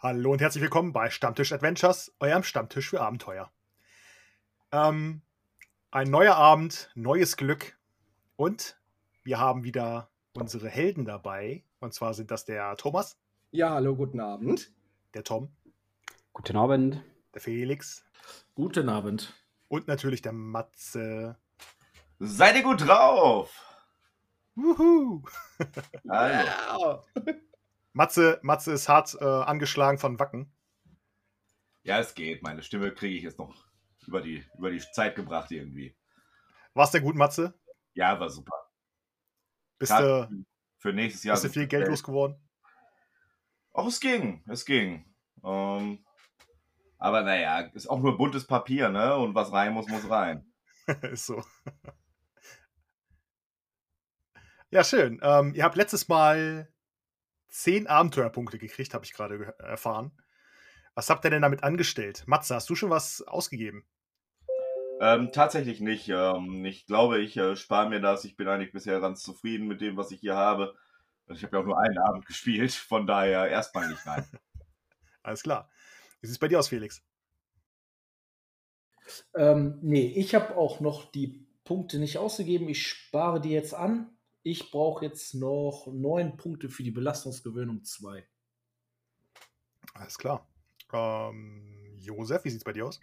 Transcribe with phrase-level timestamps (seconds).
[0.00, 3.50] Hallo und herzlich willkommen bei Stammtisch Adventures, eurem Stammtisch für Abenteuer.
[4.70, 5.22] Ähm,
[5.90, 7.76] ein neuer Abend, neues Glück
[8.36, 8.78] und
[9.24, 11.64] wir haben wieder unsere Helden dabei.
[11.80, 13.18] Und zwar sind das der Thomas.
[13.50, 14.70] Ja, hallo, guten Abend.
[15.14, 15.50] Der Tom.
[16.32, 17.02] Guten Abend.
[17.34, 18.04] Der Felix.
[18.54, 19.34] Guten Abend.
[19.66, 21.40] Und natürlich der Matze.
[22.20, 23.50] Seid ihr gut drauf?
[24.54, 25.24] Wuhu!
[26.08, 27.02] Hallo.
[27.92, 30.52] Matze, Matze ist hart äh, angeschlagen von Wacken.
[31.82, 32.42] Ja, es geht.
[32.42, 33.54] Meine Stimme kriege ich jetzt noch
[34.06, 35.96] über die, über die Zeit gebracht irgendwie.
[36.74, 37.58] War's denn gut, Matze?
[37.94, 38.54] Ja, war super.
[39.78, 40.44] Bist Grad du
[40.78, 41.34] für nächstes Jahr.
[41.34, 42.36] bist du viel Geld losgeworden?
[43.72, 45.04] Auch es ging, es ging.
[45.44, 46.04] Ähm,
[46.98, 49.16] aber naja, ist auch nur buntes Papier, ne?
[49.16, 50.52] Und was rein muss, muss rein.
[51.02, 51.42] ist so.
[54.70, 55.20] Ja, schön.
[55.22, 56.72] Ähm, ihr habt letztes Mal
[57.48, 60.12] zehn Abenteuerpunkte gekriegt, habe ich gerade ge- erfahren.
[60.94, 62.24] Was habt ihr denn damit angestellt?
[62.26, 63.86] Matze, hast du schon was ausgegeben?
[65.00, 66.08] Ähm, tatsächlich nicht.
[66.08, 68.24] Ähm, ich glaube, ich äh, spare mir das.
[68.24, 70.74] Ich bin eigentlich bisher ganz zufrieden mit dem, was ich hier habe.
[71.28, 74.26] Ich habe ja auch nur einen Abend gespielt, von daher erstmal nicht rein.
[75.22, 75.70] Alles klar.
[76.20, 77.02] Wie sieht es bei dir aus, Felix?
[79.34, 82.68] Ähm, nee, ich habe auch noch die Punkte nicht ausgegeben.
[82.68, 84.17] Ich spare die jetzt an.
[84.50, 88.26] Ich brauche jetzt noch neun Punkte für die Belastungsgewöhnung 2.
[89.92, 90.48] Alles klar.
[90.90, 92.98] Ähm, Josef, wie sieht es bei dir aus?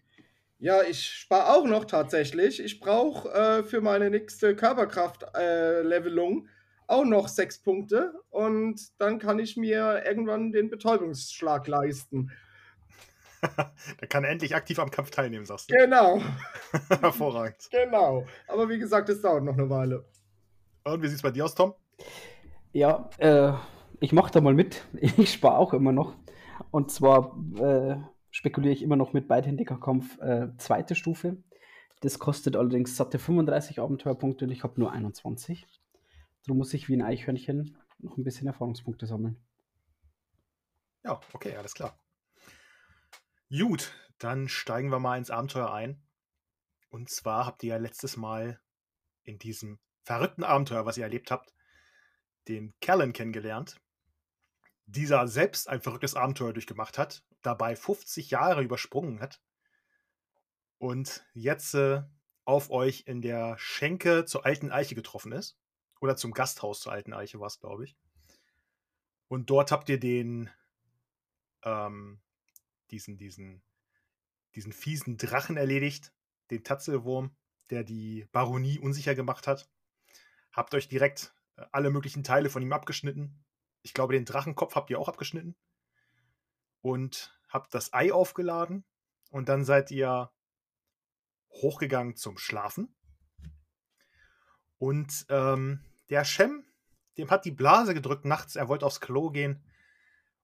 [0.58, 2.60] Ja, ich spare auch noch tatsächlich.
[2.60, 6.48] Ich brauche äh, für meine nächste Körperkraft-Levelung
[6.88, 12.32] auch noch sechs Punkte und dann kann ich mir irgendwann den Betäubungsschlag leisten.
[13.56, 15.76] da kann er endlich aktiv am Kampf teilnehmen, sagst du.
[15.76, 16.24] Genau,
[17.02, 17.68] Hervorragend.
[17.70, 18.26] genau.
[18.48, 20.06] Aber wie gesagt, es dauert noch eine Weile.
[20.86, 21.74] Und wie sieht es bei dir aus, Tom?
[22.72, 23.54] Ja, äh,
[24.00, 24.86] ich mache da mal mit.
[25.18, 26.16] Ich spare auch immer noch.
[26.70, 27.98] Und zwar äh,
[28.30, 31.44] spekuliere ich immer noch mit beidhändiger Kampf äh, zweite Stufe.
[32.02, 35.66] Das kostet allerdings satte 35 Abenteuerpunkte und ich habe nur 21.
[36.46, 39.38] Darum muss ich wie ein Eichhörnchen noch ein bisschen Erfahrungspunkte sammeln.
[41.04, 41.98] Ja, okay, alles klar.
[43.50, 46.04] Gut, dann steigen wir mal ins Abenteuer ein.
[46.90, 48.60] Und zwar habt ihr ja letztes Mal
[49.24, 51.54] in diesem verrückten Abenteuer, was ihr erlebt habt,
[52.48, 53.82] den Callan kennengelernt.
[54.86, 59.42] Dieser selbst ein verrücktes Abenteuer durchgemacht hat, dabei 50 Jahre übersprungen hat
[60.78, 62.04] und jetzt äh,
[62.46, 65.58] auf euch in der Schenke zur alten Eiche getroffen ist.
[66.00, 67.98] Oder zum Gasthaus zur alten Eiche war es, glaube ich.
[69.28, 70.52] Und dort habt ihr den
[71.64, 72.22] ähm,
[72.92, 73.62] diesen, diesen,
[74.56, 76.14] diesen fiesen Drachen erledigt,
[76.52, 77.36] den Tatzelwurm,
[77.70, 79.68] der die Baronie unsicher gemacht hat.
[80.56, 83.44] Habt euch direkt äh, alle möglichen Teile von ihm abgeschnitten.
[83.82, 85.56] Ich glaube, den Drachenkopf habt ihr auch abgeschnitten.
[86.82, 88.86] Und habt das Ei aufgeladen.
[89.32, 90.32] Und dann seid ihr
[91.52, 92.96] hochgegangen zum Schlafen.
[94.78, 96.64] Und ähm, der Shem,
[97.18, 98.56] dem hat die Blase gedrückt nachts.
[98.56, 99.64] Er wollte aufs Klo gehen.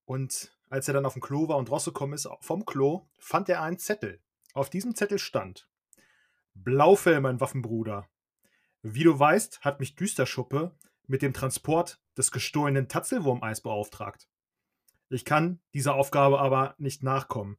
[0.04, 3.62] Und als er dann auf dem Klo war und rausgekommen ist vom Klo, fand er
[3.62, 4.22] einen Zettel.
[4.54, 5.70] Auf diesem Zettel stand:
[6.54, 8.10] Blaufell, mein Waffenbruder.
[8.84, 10.76] Wie du weißt, hat mich Düsterschuppe
[11.08, 14.28] mit dem Transport des gestohlenen Tatzelwurmeis beauftragt.
[15.10, 17.58] Ich kann dieser Aufgabe aber nicht nachkommen.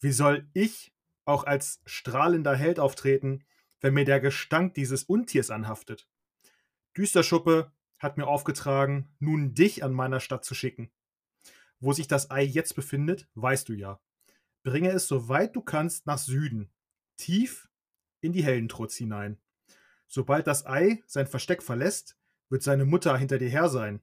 [0.00, 0.92] Wie soll ich
[1.24, 3.44] auch als strahlender Held auftreten,
[3.80, 6.08] wenn mir der Gestank dieses Untiers anhaftet?
[6.96, 10.90] Düsterschuppe hat mir aufgetragen, nun dich an meiner Stadt zu schicken.
[11.80, 14.00] Wo sich das Ei jetzt befindet, weißt du ja.
[14.64, 16.70] Bringe es so weit du kannst nach Süden,
[17.16, 17.70] tief
[18.20, 19.38] in die Heldentrutz hinein.
[20.08, 22.16] Sobald das Ei sein Versteck verlässt,
[22.48, 24.02] wird seine Mutter hinter dir her sein.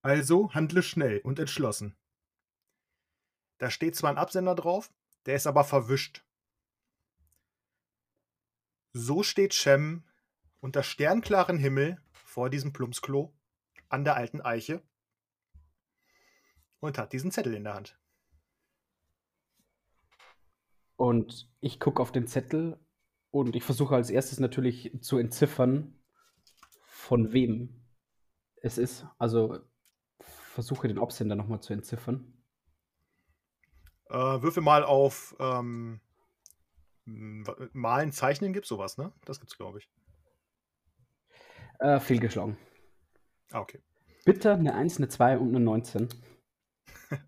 [0.00, 1.96] Also handle schnell und entschlossen.
[3.58, 4.90] Da steht zwar ein Absender drauf,
[5.26, 6.24] der ist aber verwischt.
[8.94, 10.04] So steht Shem
[10.60, 13.36] unter sternklaren Himmel vor diesem Plumpsklo
[13.90, 14.82] an der alten Eiche
[16.80, 17.98] und hat diesen Zettel in der Hand.
[20.96, 22.80] Und ich gucke auf den Zettel
[23.30, 25.98] und ich versuche als erstes natürlich zu entziffern,
[26.86, 27.84] von wem
[28.62, 29.06] es ist.
[29.18, 29.58] Also
[30.20, 32.32] versuche den Absender nochmal zu entziffern.
[34.10, 36.00] Äh, würfel mal auf ähm,
[37.04, 39.12] Malen, Zeichnen gibt sowas, ne?
[39.24, 39.90] Das gibt's, glaube ich.
[41.78, 42.56] Äh, fehlgeschlagen.
[43.50, 43.80] Ah, okay.
[44.24, 46.08] Bitte eine 1, eine 2 und eine 19.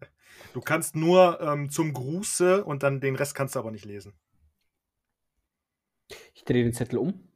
[0.53, 4.19] Du kannst nur ähm, zum Gruße und dann den Rest kannst du aber nicht lesen.
[6.35, 7.29] Ich drehe den Zettel um.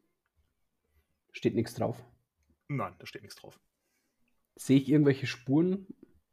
[1.32, 2.04] Steht nichts drauf.
[2.68, 3.60] Nein, da steht nichts drauf.
[4.56, 5.86] Sehe ich irgendwelche Spuren?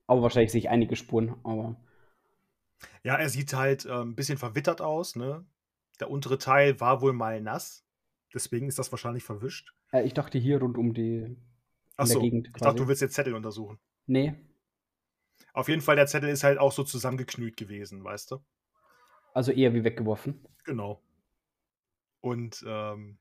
[0.07, 1.81] Aber wahrscheinlich sehe ich einige Spuren, aber
[3.03, 5.45] Ja, er sieht halt äh, ein bisschen verwittert aus, ne?
[5.99, 7.85] Der untere Teil war wohl mal nass.
[8.33, 9.73] Deswegen ist das wahrscheinlich verwischt.
[9.91, 11.37] Äh, ich dachte hier rund um die
[11.97, 13.79] Achso, ich dachte, du willst jetzt Zettel untersuchen.
[14.07, 14.35] Nee.
[15.53, 18.43] Auf jeden Fall, der Zettel ist halt auch so zusammengeknüllt gewesen, weißt du?
[19.33, 20.45] Also eher wie weggeworfen.
[20.63, 21.01] Genau.
[22.21, 23.17] Und ähm,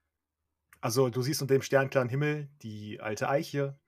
[0.81, 3.79] also du siehst unter dem sternklaren Himmel die alte Eiche.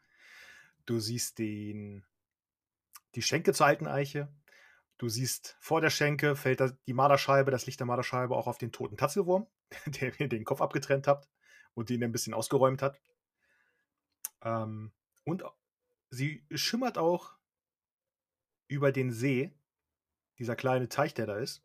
[0.85, 2.05] Du siehst den,
[3.14, 4.32] die Schenke zur alten Eiche.
[4.99, 8.73] Du siehst vor der Schenke fällt die Marderscheibe, das Licht der Marderscheibe auch auf den
[8.73, 9.47] toten Tatzelwurm,
[9.87, 11.29] der mir den Kopf abgetrennt hat
[11.75, 13.00] und den ein bisschen ausgeräumt hat.
[14.43, 14.93] Ähm,
[15.25, 15.44] und
[16.11, 17.35] sie schimmert auch
[18.69, 19.53] über den See,
[20.38, 21.62] dieser kleine Teich, der da ist.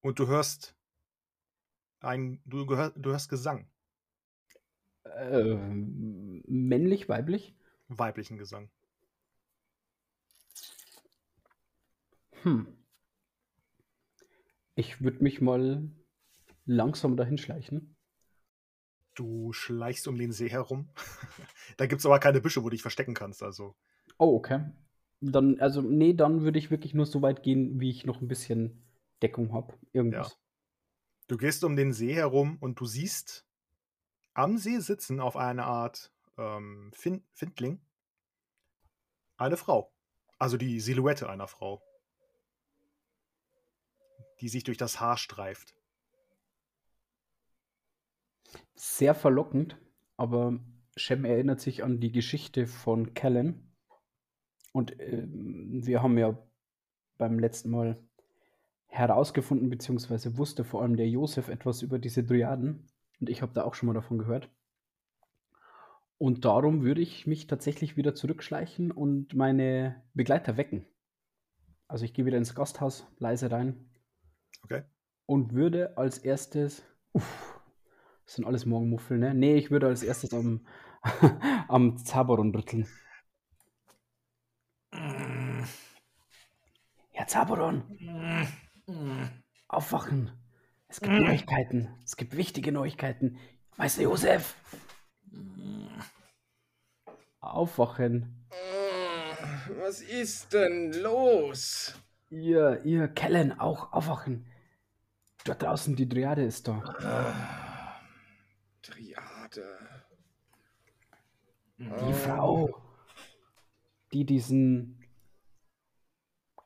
[0.00, 0.74] Und du hörst
[2.00, 3.66] ein, du, gehör, du hörst Gesang.
[5.04, 7.54] Äh, männlich, weiblich?
[7.88, 8.70] Weiblichen Gesang.
[12.42, 12.66] Hm.
[14.74, 15.90] Ich würde mich mal
[16.64, 17.96] langsam dahin schleichen.
[19.14, 20.88] Du schleichst um den See herum.
[21.76, 23.74] da gibt es aber keine Büsche, wo du dich verstecken kannst, also.
[24.16, 24.64] Oh, okay.
[25.20, 28.28] Dann, also, nee, dann würde ich wirklich nur so weit gehen, wie ich noch ein
[28.28, 28.82] bisschen
[29.20, 29.74] Deckung habe.
[29.92, 30.30] Irgendwas.
[30.30, 30.49] Ja.
[31.30, 33.46] Du gehst um den See herum und du siehst
[34.34, 37.80] am See sitzen auf eine Art ähm, fin Findling
[39.36, 39.92] eine Frau.
[40.38, 41.82] Also die Silhouette einer Frau
[44.40, 45.74] die sich durch das Haar streift.
[48.74, 49.78] Sehr verlockend,
[50.16, 50.58] aber
[50.96, 53.70] Shem erinnert sich an die Geschichte von Kellen.
[54.72, 56.36] Und äh, wir haben ja
[57.18, 58.02] beim letzten Mal
[58.90, 62.86] herausgefunden, beziehungsweise wusste vor allem der Josef etwas über diese Dryaden.
[63.20, 64.50] Und ich habe da auch schon mal davon gehört.
[66.18, 70.84] Und darum würde ich mich tatsächlich wieder zurückschleichen und meine Begleiter wecken.
[71.88, 73.90] Also ich gehe wieder ins Gasthaus, leise rein,
[74.64, 74.82] Okay.
[75.26, 76.82] Und würde als erstes.
[77.12, 77.60] Uff,
[78.24, 79.34] das sind alles Morgenmuffel, ne?
[79.34, 80.66] Nee, ich würde als erstes am,
[81.68, 82.86] am Zaberon rütteln.
[87.12, 87.82] Herr Zaberon!
[89.68, 90.32] Aufwachen!
[90.88, 91.88] Es gibt Neuigkeiten.
[92.04, 93.38] Es gibt wichtige Neuigkeiten.
[93.76, 94.56] Meister Josef!
[97.40, 98.46] Aufwachen!
[99.78, 101.94] Was ist denn los?
[102.30, 104.46] Ihr, ihr Kellen, auch aufwachen.
[105.44, 106.82] Dort draußen, die Triade ist da.
[107.02, 108.00] Ah,
[108.82, 109.78] Triade.
[111.78, 112.12] Die oh.
[112.12, 112.82] Frau,
[114.12, 115.02] die diesen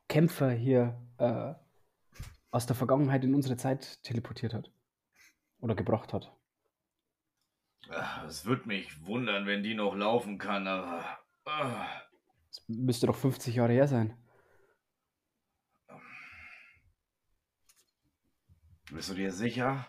[0.09, 1.55] Kämpfer hier äh,
[2.55, 4.71] aus der Vergangenheit in unsere Zeit teleportiert hat.
[5.59, 6.33] Oder gebracht hat.
[8.29, 11.05] Es würde mich wundern, wenn die noch laufen kann, aber.
[12.49, 14.17] Es müsste doch 50 Jahre her sein.
[18.93, 19.89] Bist du dir sicher?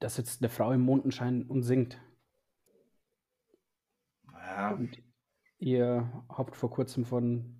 [0.00, 2.00] Da sitzt eine Frau im Mondenschein und singt.
[4.32, 4.72] Ja.
[4.72, 5.00] Und
[5.58, 7.53] ihr habt vor kurzem von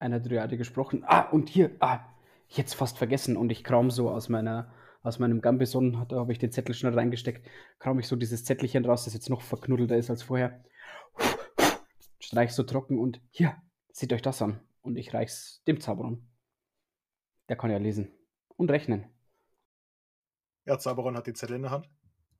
[0.00, 1.04] einer Dryade gesprochen.
[1.06, 2.00] Ah, und hier, ah,
[2.48, 3.36] jetzt fast vergessen.
[3.36, 6.94] Und ich kram so aus meiner, aus meinem Gambison, da habe ich den Zettel schnell
[6.94, 7.46] reingesteckt,
[7.78, 10.64] kram ich so dieses Zettelchen raus, das jetzt noch verknuddelter ist als vorher.
[12.18, 13.56] Streich so trocken und hier,
[13.92, 14.60] seht euch das an.
[14.82, 16.16] Und ich reich's dem Zauberer.
[17.48, 18.12] Der kann ja lesen.
[18.56, 19.06] Und rechnen.
[20.64, 21.88] Ja, Zaberon hat den Zettel in der Hand.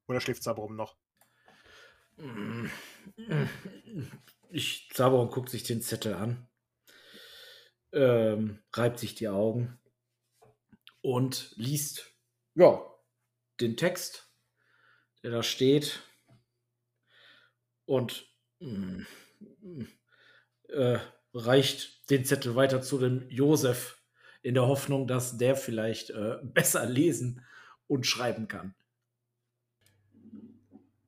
[0.06, 0.96] Oder schläft Zaberon noch?
[4.50, 6.46] Ich, Zaberon guckt sich den Zettel an,
[7.92, 9.78] ähm, reibt sich die Augen
[11.02, 12.12] und liest,
[12.54, 12.84] ja,
[13.60, 14.30] den Text,
[15.22, 16.00] der da steht
[17.84, 18.26] und
[18.60, 19.02] mm,
[20.68, 20.98] äh,
[21.34, 24.02] reicht den Zettel weiter zu dem Josef
[24.42, 27.44] in der Hoffnung, dass der vielleicht äh, besser lesen
[27.86, 28.74] und schreiben kann.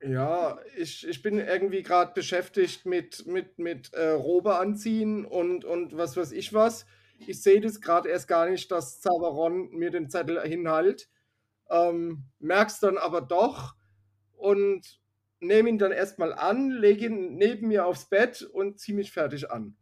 [0.05, 5.97] Ja, ich, ich bin irgendwie gerade beschäftigt mit, mit, mit äh, Robe anziehen und, und
[5.97, 6.87] was weiß ich was.
[7.19, 11.09] Ich sehe das gerade erst gar nicht, dass Zavaron mir den Zettel hinhält.
[11.71, 13.77] Ähm, merk's dann aber doch
[14.33, 15.01] und
[15.39, 19.53] nehme ihn dann erstmal an, lege ihn neben mir aufs Bett und ziehe mich fertig
[19.53, 19.77] an.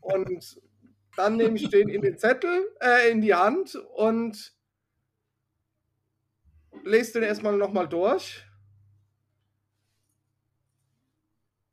[0.00, 0.60] Und
[1.16, 4.54] dann nehme ich den in den Zettel, äh, in die Hand und
[6.84, 8.44] lese den erstmal nochmal durch.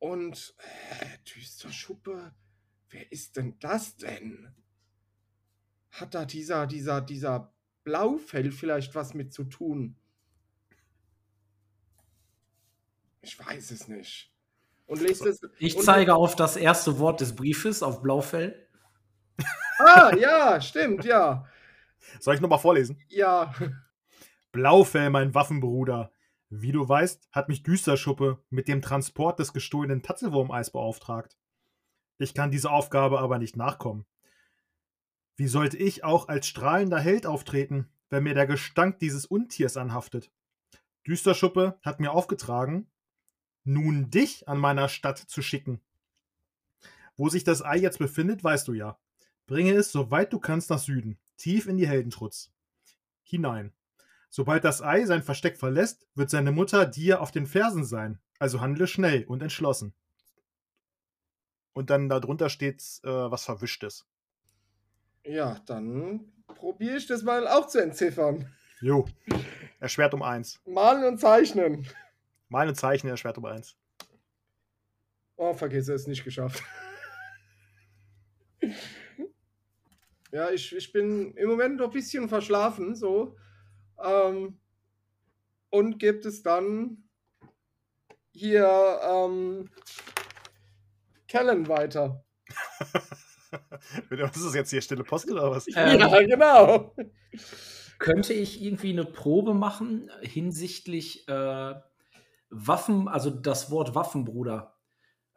[0.07, 2.31] Und äh, düster Schuppe,
[2.91, 4.55] wer ist denn das denn?
[5.91, 9.97] Hat da dieser, dieser, dieser Blaufell vielleicht was mit zu tun?
[13.19, 14.31] Ich weiß es nicht.
[14.85, 15.41] Und lest es.
[15.59, 18.65] Ich und zeige auf das erste Wort des Briefes, auf Blaufell.
[19.79, 21.45] Ah, ja, stimmt, ja.
[22.21, 22.97] Soll ich nochmal vorlesen?
[23.09, 23.53] Ja.
[24.53, 26.11] Blaufell, mein Waffenbruder.
[26.49, 31.37] Wie du weißt, hat mich Düsterschuppe mit dem Transport des gestohlenen Tatzelwurmeis beauftragt.
[32.19, 34.05] Ich kann dieser Aufgabe aber nicht nachkommen.
[35.35, 40.31] Wie sollte ich auch als strahlender Held auftreten, wenn mir der Gestank dieses Untiers anhaftet?
[41.05, 42.89] Düsterschuppe hat mir aufgetragen,
[43.63, 45.81] nun dich an meiner Stadt zu schicken.
[47.17, 48.97] Wo sich das Ei jetzt befindet, weißt du ja.
[49.45, 52.51] Bringe es, soweit du kannst, nach Süden, tief in die Heldentrutz.
[53.23, 53.73] Hinein.
[54.29, 58.19] Sobald das Ei sein Versteck verlässt, wird seine Mutter dir auf den Fersen sein.
[58.39, 59.93] Also handle schnell und entschlossen.
[61.73, 64.07] Und dann darunter steht äh, was Verwischtes.
[65.23, 68.51] Ja, dann probiere ich das mal auch zu entziffern.
[68.81, 69.05] Jo.
[69.79, 70.59] Erschwert um eins.
[70.65, 71.87] Malen und zeichnen.
[72.49, 73.75] Malen und zeichnen erschwert um eins.
[75.35, 76.63] Oh, vergiss es, nicht geschafft.
[80.31, 83.35] ja, ich, ich bin im Moment noch ein bisschen verschlafen, so.
[84.03, 84.59] Ähm,
[85.69, 87.03] und gibt es dann
[88.31, 89.69] hier ähm,
[91.27, 92.23] Kellen weiter.
[94.09, 94.81] was ist das jetzt hier?
[94.81, 95.67] Stille Post oder was?
[95.75, 96.95] Ähm, ja, genau.
[97.99, 101.75] Könnte ich irgendwie eine Probe machen hinsichtlich äh,
[102.49, 104.75] Waffen, also das Wort Waffenbruder?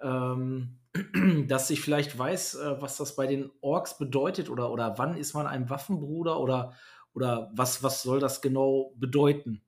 [0.00, 0.78] Ähm,
[1.48, 5.34] dass ich vielleicht weiß, äh, was das bei den Orks bedeutet oder, oder wann ist
[5.34, 6.74] man ein Waffenbruder oder,
[7.14, 9.62] oder was, was soll das genau bedeuten?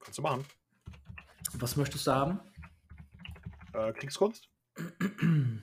[0.00, 0.44] Kannst du machen.
[1.54, 2.40] Was möchtest du haben?
[3.72, 4.48] Äh, Kriegskunst?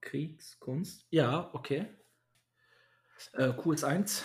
[0.00, 1.06] Kriegskunst?
[1.10, 1.86] Ja, okay.
[3.32, 4.24] Äh, Qs 1.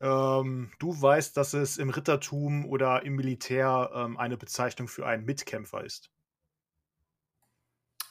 [0.00, 5.24] Ähm, du weißt, dass es im Rittertum oder im Militär ähm, eine Bezeichnung für einen
[5.24, 6.10] Mitkämpfer ist.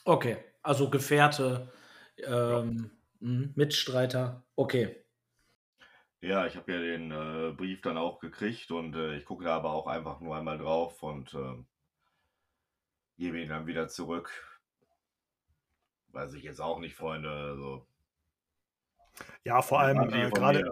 [0.04, 1.72] Okay, also Gefährte,
[2.24, 4.44] ähm, mh, Mitstreiter.
[4.56, 5.04] Okay.
[6.20, 9.56] Ja, ich habe ja den äh, Brief dann auch gekriegt und äh, ich gucke da
[9.56, 11.64] aber auch einfach nur einmal drauf und äh,
[13.18, 14.30] gebe ihn dann wieder zurück.
[16.08, 17.30] Weiß ich jetzt auch nicht, Freunde.
[17.30, 17.86] Also,
[19.44, 20.62] Ja, vor allem äh, gerade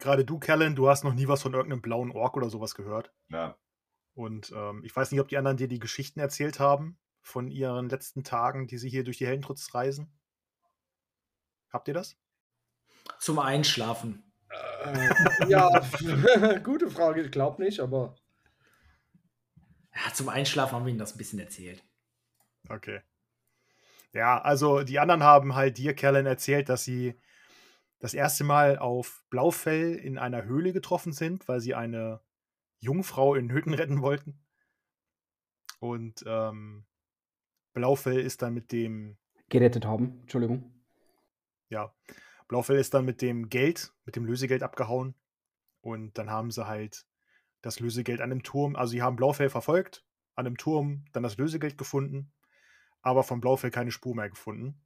[0.00, 3.12] gerade du, Callan, du hast noch nie was von irgendeinem blauen Ork oder sowas gehört.
[3.30, 3.58] ja,
[4.14, 7.88] Und ähm, ich weiß nicht, ob die anderen dir die Geschichten erzählt haben von ihren
[7.88, 10.12] letzten Tagen, die sie hier durch die Heldentrutz reisen.
[11.72, 12.16] Habt ihr das?
[13.18, 14.24] Zum Einschlafen.
[14.84, 15.68] Äh, ja,
[16.64, 17.22] gute Frage.
[17.22, 18.16] Ich glaube nicht, aber
[19.94, 21.84] Ja, zum Einschlafen haben wir ihnen das ein bisschen erzählt.
[22.68, 23.00] Okay.
[24.12, 27.14] Ja, also die anderen haben halt dir, Callan, erzählt, dass sie
[28.00, 32.20] das erste Mal auf Blaufell in einer Höhle getroffen sind, weil sie eine
[32.78, 34.42] Jungfrau in Hütten retten wollten.
[35.78, 36.86] Und ähm,
[37.72, 39.16] Blaufell ist dann mit dem,
[39.48, 40.79] Gerettet haben, Entschuldigung.
[41.70, 41.94] Ja,
[42.48, 45.14] Blaufell ist dann mit dem Geld, mit dem Lösegeld abgehauen.
[45.80, 47.06] Und dann haben sie halt
[47.62, 51.36] das Lösegeld an dem Turm, also sie haben Blaufell verfolgt, an dem Turm dann das
[51.36, 52.32] Lösegeld gefunden,
[53.02, 54.82] aber von Blaufell keine Spur mehr gefunden.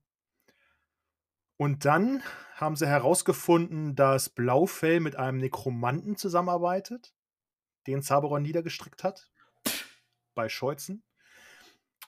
[1.57, 2.23] Und dann
[2.55, 7.15] haben sie herausgefunden, dass Blaufell mit einem Nekromanten zusammenarbeitet,
[7.87, 9.31] den Zaberon niedergestrickt hat,
[10.35, 11.05] bei Scheuzen.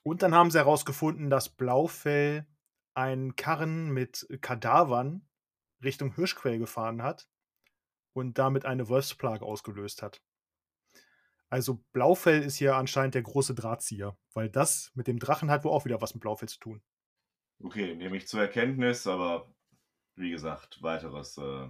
[0.02, 2.46] Und dann haben sie herausgefunden, dass Blaufell
[2.96, 5.28] einen Karren mit Kadavern
[5.84, 7.28] Richtung Hirschquell gefahren hat
[8.14, 10.22] und damit eine Wolfsplage ausgelöst hat.
[11.48, 15.72] Also Blaufell ist hier anscheinend der große Drahtzieher, weil das mit dem Drachen hat wohl
[15.72, 16.82] auch wieder was mit Blaufell zu tun.
[17.62, 19.52] okay, nehme ich zur Erkenntnis, aber
[20.16, 21.68] wie gesagt, weiteres äh,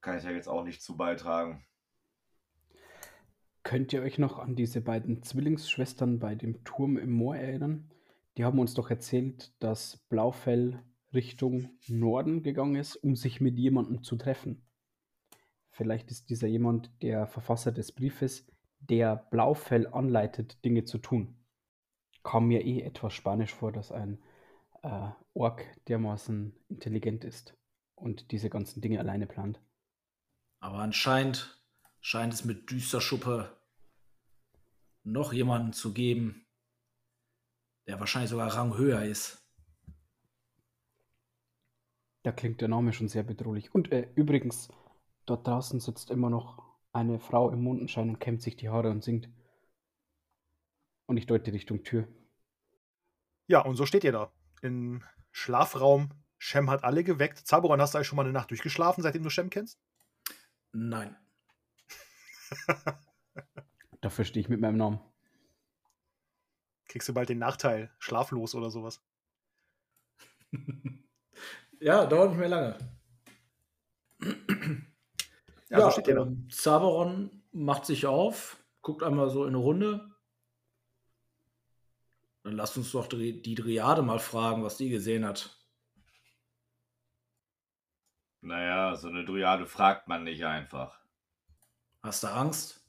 [0.00, 1.64] kann ich ja jetzt auch nicht zu beitragen.
[3.62, 7.90] Könnt ihr euch noch an diese beiden Zwillingsschwestern bei dem Turm im Moor erinnern?
[8.38, 10.80] Die haben uns doch erzählt, dass Blaufell
[11.12, 14.64] Richtung Norden gegangen ist, um sich mit jemandem zu treffen.
[15.70, 18.46] Vielleicht ist dieser jemand der Verfasser des Briefes,
[18.78, 21.36] der Blaufell anleitet, Dinge zu tun.
[22.22, 24.22] Kam mir eh etwas spanisch vor, dass ein
[24.84, 27.56] äh, Ork dermaßen intelligent ist
[27.96, 29.60] und diese ganzen Dinge alleine plant.
[30.60, 31.60] Aber anscheinend
[32.00, 33.56] scheint es mit Düsterschuppe
[35.02, 36.44] noch jemanden zu geben,
[37.88, 39.42] der wahrscheinlich sogar Rang höher ist.
[42.22, 43.74] Da klingt der Name schon sehr bedrohlich.
[43.74, 44.68] Und äh, übrigens,
[45.24, 49.02] dort draußen sitzt immer noch eine Frau im Mondenschein und kämmt sich die Haare und
[49.02, 49.30] singt.
[51.06, 52.06] Und ich deute Richtung Tür.
[53.46, 54.30] Ja, und so steht ihr da.
[54.60, 55.02] Im
[55.32, 56.10] Schlafraum.
[56.36, 57.38] Shem hat alle geweckt.
[57.38, 59.80] Zaboran, hast du eigentlich schon mal eine Nacht durchgeschlafen, seitdem du Shem kennst?
[60.72, 61.16] Nein.
[64.02, 65.00] Dafür stehe ich mit meinem Namen.
[66.88, 69.02] Kriegst du bald den Nachteil, schlaflos oder sowas.
[71.80, 72.78] ja, dauert nicht mehr lange.
[75.68, 80.10] Ja, so steht ähm, Zaberon macht sich auf, guckt einmal so in eine Runde.
[82.42, 85.54] Dann lasst uns doch die, die Driade mal fragen, was die gesehen hat.
[88.40, 90.98] Naja, so eine Dryade fragt man nicht einfach.
[92.02, 92.86] Hast du Angst?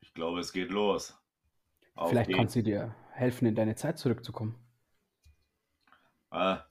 [0.00, 1.19] Ich glaube, es geht los.
[1.96, 2.38] Vielleicht geht's.
[2.38, 4.54] kann sie dir helfen, in deine Zeit zurückzukommen.
[6.30, 6.64] Ah,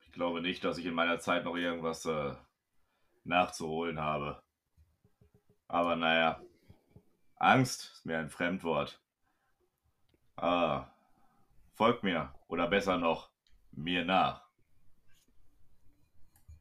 [0.00, 2.34] ich glaube nicht, dass ich in meiner Zeit noch irgendwas äh,
[3.24, 4.42] nachzuholen habe.
[5.68, 6.40] Aber naja,
[7.36, 9.00] Angst ist mir ein Fremdwort.
[10.36, 10.88] Ah,
[11.72, 13.30] folgt mir, oder besser noch,
[13.72, 14.44] mir nach.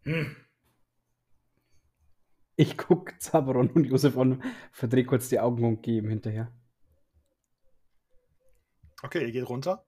[0.04, 0.36] Hm.
[2.56, 6.52] Ich gucke Zaberon und Josef an, verdrehe kurz die Augen und gehe ihm hinterher.
[9.04, 9.86] Okay, ihr geht runter.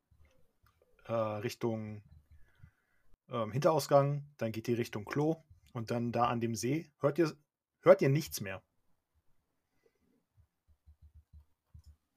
[1.05, 2.03] Äh, Richtung
[3.29, 5.37] ähm, Hinterausgang, dann geht ihr Richtung Klo
[5.73, 7.31] und dann da an dem See hört ihr,
[7.81, 8.61] hört ihr nichts mehr.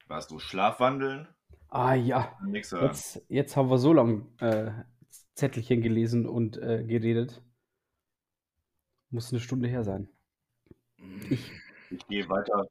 [0.06, 1.28] Warst du Schlafwandeln?
[1.68, 4.72] Ah ja, jetzt, jetzt haben wir so lange äh,
[5.34, 7.42] Zettelchen gelesen und äh, geredet.
[9.10, 10.08] Muss eine Stunde her sein.
[11.30, 11.52] Ich,
[11.90, 12.68] Ich gehe weiter,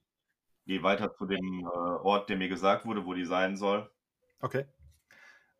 [0.65, 3.89] gehe weiter zu dem äh, Ort, der mir gesagt wurde, wo die sein soll.
[4.39, 4.65] Okay.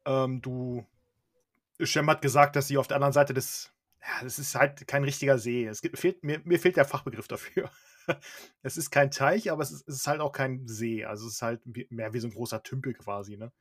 [0.06, 0.86] Ähm, du.
[1.80, 3.72] Shem hat gesagt, dass sie auf der anderen Seite des.
[4.02, 5.66] Ja, das ist halt kein richtiger See.
[5.66, 7.70] Es gibt, fehlt, mir, mir fehlt der Fachbegriff dafür.
[8.62, 11.06] es ist kein Teich, aber es ist, es ist halt auch kein See.
[11.06, 13.52] Also es ist halt mehr wie so ein großer Tümpel quasi, ne?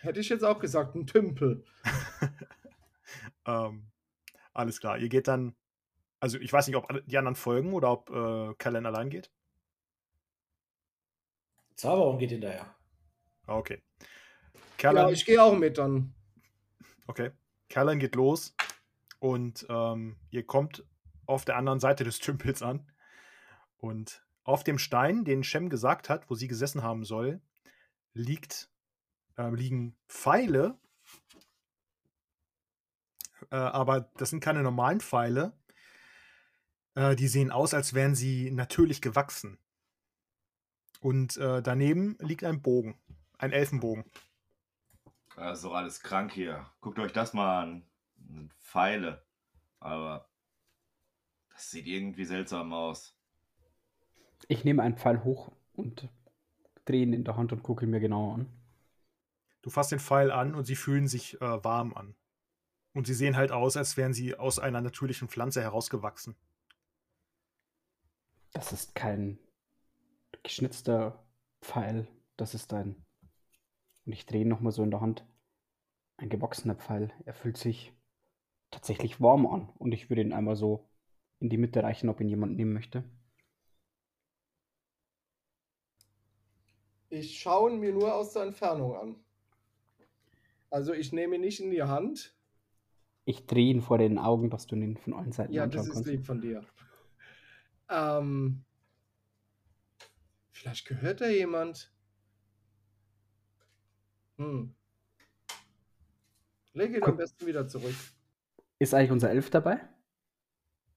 [0.00, 1.64] Hätte ich jetzt auch gesagt, ein Tümpel.
[3.46, 3.86] ähm,
[4.52, 4.98] alles klar.
[4.98, 5.54] Ihr geht dann.
[6.18, 9.30] Also ich weiß nicht, ob die anderen folgen oder ob äh, Callan allein geht.
[11.76, 12.74] Zaberon geht hinterher.
[13.46, 13.58] Ah,
[14.90, 14.96] Okay.
[14.96, 16.14] Ja, ich gehe auch mit dann.
[17.06, 17.30] okay.
[17.68, 18.54] Callan geht los
[19.18, 20.84] und ähm, ihr kommt
[21.26, 22.90] auf der anderen Seite des Tümpels an.
[23.78, 27.40] Und auf dem Stein, den Shem gesagt hat, wo sie gesessen haben soll,
[28.12, 28.70] liegt,
[29.36, 30.78] ähm, liegen Pfeile.
[33.50, 35.52] Äh, aber das sind keine normalen Pfeile.
[36.94, 39.58] Äh, die sehen aus, als wären sie natürlich gewachsen.
[41.00, 43.00] Und äh, daneben liegt ein Bogen,
[43.38, 44.04] ein Elfenbogen.
[45.36, 46.70] Das ist doch alles krank hier.
[46.80, 47.86] Guckt euch das mal an.
[48.60, 49.24] Pfeile.
[49.80, 50.28] Aber
[51.52, 53.16] das sieht irgendwie seltsam aus.
[54.48, 56.08] ich nehme einen Pfeil hoch und
[56.84, 58.62] drehe ihn in der Hand und gucke ihn mir genauer an.
[59.62, 62.16] Du fasst den Pfeil an und sie fühlen sich äh, warm an.
[62.94, 66.36] Und sie sehen halt aus, als wären sie aus einer natürlichen Pflanze herausgewachsen.
[68.52, 69.38] Das ist kein
[70.42, 71.24] geschnitzter
[71.62, 72.06] Pfeil.
[72.36, 73.04] Das ist ein.
[74.04, 75.24] Und ich drehe ihn nochmal so in der Hand.
[76.16, 77.12] Ein gewachsener Pfeil.
[77.24, 77.92] Er fühlt sich
[78.70, 79.68] tatsächlich warm an.
[79.78, 80.88] Und ich würde ihn einmal so
[81.40, 83.04] in die Mitte reichen, ob ihn jemand nehmen möchte.
[87.10, 89.16] Ich schaue ihn mir nur aus der Entfernung an.
[90.70, 92.34] Also ich nehme ihn nicht in die Hand.
[93.24, 95.88] Ich drehe ihn vor den Augen, dass du ihn von allen Seiten Ja, anschauen das
[95.88, 96.08] ist kannst.
[96.08, 96.64] lieb von dir.
[97.90, 98.64] Ähm,
[100.50, 101.91] vielleicht gehört da jemand.
[104.38, 104.74] Hm.
[106.74, 107.08] Leg ihn Guck.
[107.10, 107.94] am besten wieder zurück.
[108.78, 109.80] Ist eigentlich unser Elf dabei?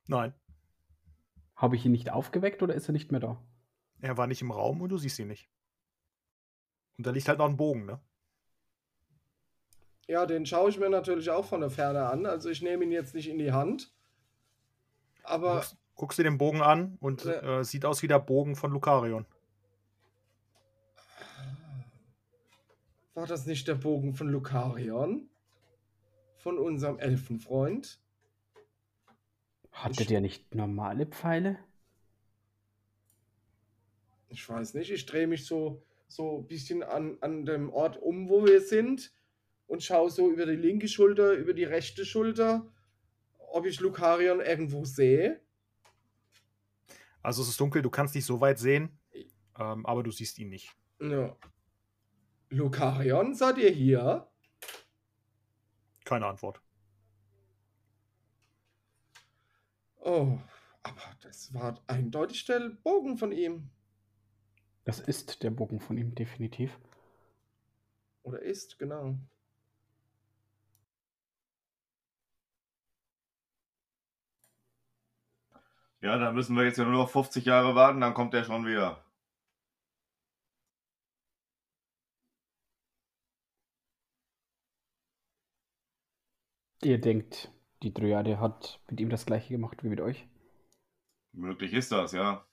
[0.08, 0.34] Nein,
[1.56, 3.42] Habe ich ihn nicht aufgeweckt oder ist er nicht mehr da?
[4.02, 5.50] er war nicht im Raum und du siehst ihn nicht.
[6.98, 8.00] Und da liegt halt noch ein Bogen, ne?
[10.08, 12.26] Ja, den schaue ich mir natürlich auch von der Ferne an.
[12.28, 13.92] Also ich nehme ihn jetzt nicht in die Hand.
[15.24, 18.56] Du Aber guckst, guckst dir den Bogen an und äh, sieht aus wie der Bogen
[18.56, 19.26] von Lucarion.
[23.16, 25.30] War das nicht der Bogen von Lucarion?
[26.38, 28.00] Von unserem Elfenfreund?
[29.72, 31.58] Hatte Ich- der nicht normale Pfeile?
[34.30, 38.30] Ich weiß nicht, ich drehe mich so, so ein bisschen an, an dem Ort um,
[38.30, 39.14] wo wir sind
[39.68, 42.70] und schaue so über die linke Schulter, über die rechte Schulter,
[43.38, 45.40] ob ich Lucarion irgendwo sehe.
[47.22, 48.90] Also es ist dunkel, du kannst nicht so weit sehen,
[49.58, 50.76] ähm, aber du siehst ihn nicht.
[51.00, 51.36] Ja.
[52.50, 54.28] Lucarion, seid ihr hier?
[56.06, 56.62] Keine Antwort.
[59.98, 60.38] Oh,
[60.84, 63.70] aber das war eindeutig der Bogen von ihm.
[64.84, 66.78] Das ist der Bogen von ihm, definitiv.
[68.22, 69.18] Oder ist, genau.
[76.02, 78.66] Ja, dann müssen wir jetzt ja nur noch 50 Jahre warten, dann kommt er schon
[78.66, 79.05] wieder.
[86.86, 90.28] Ihr denkt, die Dryade hat mit ihm das gleiche gemacht wie mit euch?
[91.32, 92.46] Möglich ist das, ja.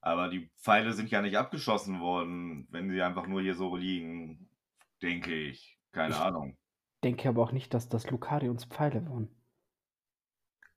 [0.00, 4.48] Aber die Pfeile sind ja nicht abgeschossen worden, wenn sie einfach nur hier so liegen,
[5.02, 5.76] denke ich.
[5.90, 6.56] Keine Ich- Ahnung.
[7.02, 9.28] Denke aber auch nicht, dass das Lucarions Pfeile waren.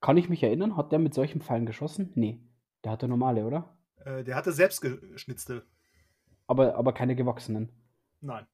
[0.02, 0.76] Kann ich mich erinnern?
[0.76, 2.12] Hat der mit solchen Pfeilen geschossen?
[2.15, 2.39] Nee.
[2.84, 3.78] Der hatte normale, oder?
[3.98, 5.67] Äh, der hatte selbst geschnitzte.
[6.48, 7.69] Aber, aber keine gewachsenen.
[8.21, 8.48] Nein.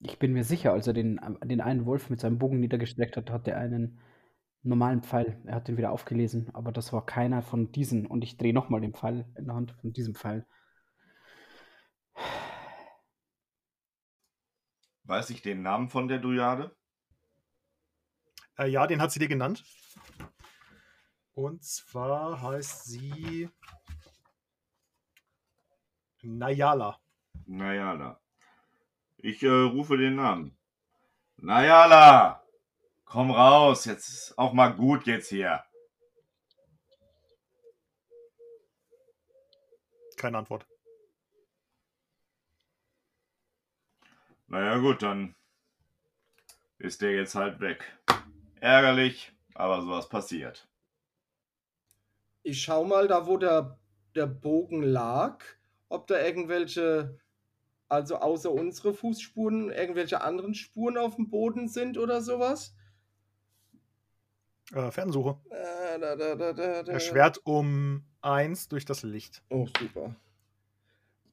[0.00, 3.30] Ich bin mir sicher, als er den, den einen Wolf mit seinem Bogen niedergestreckt hat,
[3.30, 4.00] hat er einen
[4.62, 5.40] normalen Pfeil.
[5.44, 8.06] Er hat den wieder aufgelesen, aber das war keiner von diesen.
[8.06, 10.46] Und ich drehe nochmal den Pfeil in der Hand von diesem Pfeil.
[15.04, 16.76] Weiß ich den Namen von der Dryade?
[18.58, 19.64] Äh, ja, den hat sie dir genannt.
[21.32, 23.48] Und zwar heißt sie
[26.22, 26.98] Nayala.
[27.46, 28.20] Nayala.
[29.18, 30.56] Ich äh, rufe den Namen.
[31.36, 32.42] Nayala!
[33.04, 35.64] Komm raus, jetzt ist auch mal gut jetzt hier.
[40.16, 40.66] Keine Antwort.
[44.48, 45.34] Naja gut, dann
[46.78, 47.84] ist der jetzt halt weg.
[48.60, 50.68] Ärgerlich, aber sowas passiert.
[52.42, 53.78] Ich schau mal da, wo der,
[54.14, 55.44] der Bogen lag,
[55.88, 57.20] ob da irgendwelche,
[57.88, 62.74] also außer unsere Fußspuren, irgendwelche anderen Spuren auf dem Boden sind oder sowas.
[64.72, 65.40] Äh, Fernsuche.
[65.50, 66.92] Äh, da, da, da, da.
[66.92, 69.42] Erschwert um eins durch das Licht.
[69.48, 70.14] Oh, super.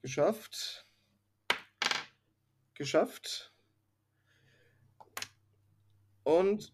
[0.01, 0.85] Geschafft.
[2.75, 3.51] Geschafft.
[6.23, 6.73] Und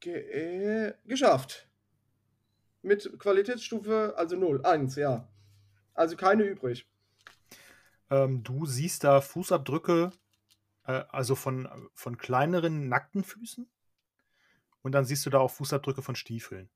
[0.00, 1.68] ge äh, geschafft.
[2.82, 5.28] Mit Qualitätsstufe, also 0, 1, ja.
[5.94, 6.86] Also keine übrig.
[8.10, 10.10] Ähm, du siehst da Fußabdrücke,
[10.86, 13.68] äh, also von, von kleineren nackten Füßen.
[14.82, 16.68] Und dann siehst du da auch Fußabdrücke von Stiefeln.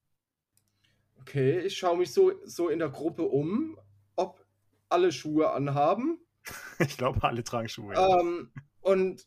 [1.21, 3.79] Okay, ich schaue mich so, so in der Gruppe um,
[4.17, 4.45] ob
[4.89, 6.19] alle Schuhe anhaben.
[6.79, 7.95] Ich glaube, alle tragen Schuhe.
[7.95, 8.21] ja.
[8.21, 9.27] Ähm, und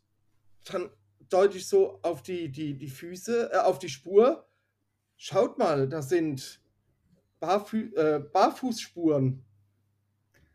[0.65, 0.89] dann
[1.29, 4.47] deute ich so auf die, die, die Füße, äh, auf die Spur.
[5.17, 6.61] Schaut mal, da sind
[7.39, 9.43] Barfü äh, Barfußspuren.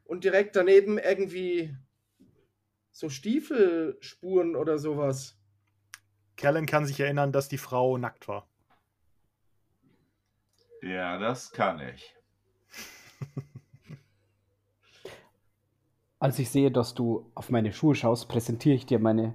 [0.06, 1.76] Und direkt daneben irgendwie
[2.92, 5.36] so Stiefelspuren oder sowas.
[6.36, 8.48] Callan kann sich erinnern, dass die Frau nackt war.
[10.82, 12.14] Ja, das kann ich.
[16.18, 19.34] Als ich sehe, dass du auf meine Schuhe schaust, präsentiere ich dir meine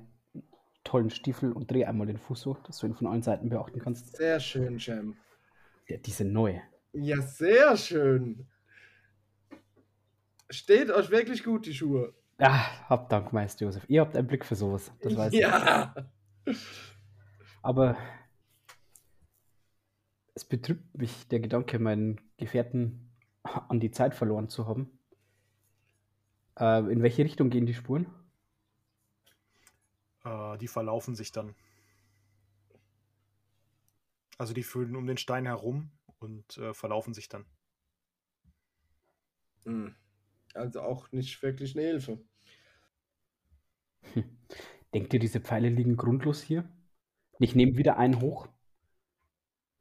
[0.83, 3.79] tollen Stiefel und drehe einmal den Fuß so, dass du ihn von allen Seiten beachten
[3.79, 4.15] kannst.
[4.15, 5.15] Sehr schön, Jam.
[5.87, 6.59] Ja, die sind neu.
[6.93, 8.47] Ja, sehr schön.
[10.51, 12.13] Steht euch wirklich gut, die Schuhe.
[12.37, 13.85] Ah, hab Dank, Meister Josef.
[13.87, 14.91] Ihr habt einen Blick für sowas.
[15.01, 15.39] Das weiß ich.
[15.39, 15.95] ja.
[17.61, 17.97] Aber
[20.33, 23.11] es betrübt mich der Gedanke, meinen Gefährten
[23.43, 24.99] an die Zeit verloren zu haben.
[26.59, 28.07] Äh, in welche Richtung gehen die Spuren?
[30.25, 31.55] Äh, die verlaufen sich dann.
[34.37, 37.45] Also die fühlen um den Stein herum und äh, verlaufen sich dann.
[39.65, 39.95] Hm.
[40.53, 42.19] Also auch nicht wirklich eine Hilfe.
[44.13, 44.37] Hm.
[44.93, 46.69] Denkt ihr, diese Pfeile liegen grundlos hier?
[47.39, 48.49] Ich nehme wieder einen hoch,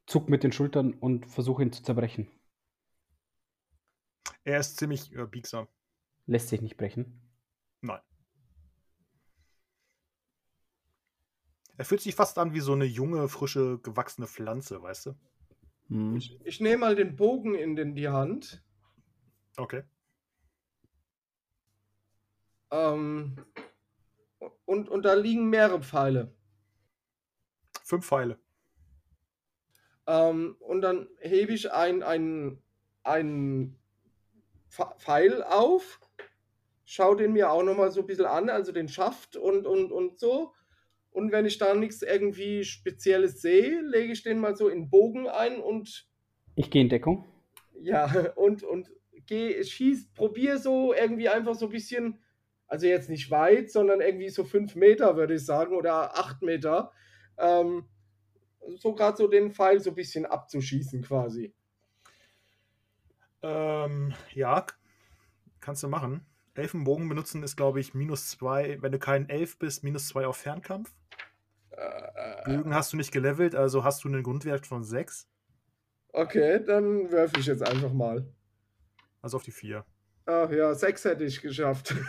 [0.07, 2.29] zuck mit den Schultern und versuche ihn zu zerbrechen.
[4.45, 5.69] Er ist ziemlich äh, biegsam.
[6.27, 7.21] Lässt sich nicht brechen.
[7.81, 8.01] Nein.
[11.77, 15.15] Er fühlt sich fast an wie so eine junge, frische, gewachsene Pflanze, weißt du?
[15.89, 16.17] Hm.
[16.17, 18.63] Ich, ich nehme mal den Bogen in den, die Hand.
[19.57, 19.83] Okay.
[22.71, 23.37] Ähm,
[24.65, 26.35] und, und da liegen mehrere Pfeile.
[27.85, 28.39] Fünf Pfeile.
[30.07, 32.63] Ähm, und dann hebe ich ein, ein,
[33.03, 33.79] ein
[34.71, 36.01] Pf- Pfeil auf,
[36.85, 40.19] schaue den mir auch nochmal so ein bisschen an, also den Schaft und, und, und
[40.19, 40.55] so.
[41.11, 45.29] Und wenn ich da nichts irgendwie Spezielles sehe, lege ich den mal so in Bogen
[45.29, 46.09] ein und
[46.55, 47.25] Ich gehe in Deckung.
[47.81, 48.07] ja,
[48.37, 48.91] und, und
[49.27, 52.21] geh, schieß, probier so irgendwie einfach so ein bisschen,
[52.71, 56.93] also jetzt nicht weit, sondern irgendwie so fünf Meter, würde ich sagen, oder acht Meter.
[57.37, 57.89] Ähm,
[58.77, 61.53] so gerade so den Pfeil so ein bisschen abzuschießen quasi.
[63.43, 64.67] Ähm, ja,
[65.61, 66.25] kannst du machen.
[66.55, 70.37] Elfenbogen benutzen ist, glaube ich, minus zwei, wenn du kein Elf bist, minus zwei auf
[70.37, 70.95] Fernkampf.
[71.71, 75.29] Äh, Bögen hast du nicht gelevelt, also hast du einen Grundwert von sechs,
[76.13, 78.27] okay, dann werfe ich jetzt einfach mal.
[79.23, 79.85] also auf die vier.
[80.27, 81.95] Ach ja, sechs hätte ich geschafft.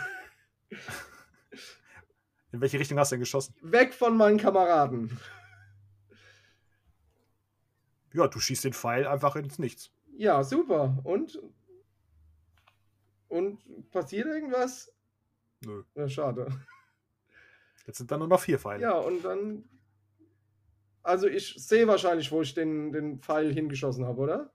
[2.52, 3.54] In welche Richtung hast du denn geschossen?
[3.62, 5.18] Weg von meinen Kameraden.
[8.12, 9.90] Ja, du schießt den Pfeil einfach ins Nichts.
[10.16, 10.98] Ja, super.
[11.04, 11.40] Und?
[13.28, 14.92] Und passiert irgendwas?
[15.64, 15.84] Nö.
[15.94, 16.46] Ja, schade.
[17.86, 18.82] Jetzt sind da nur noch vier Pfeile.
[18.82, 19.64] Ja, und dann.
[21.02, 24.52] Also ich sehe wahrscheinlich, wo ich den, den Pfeil hingeschossen habe, oder?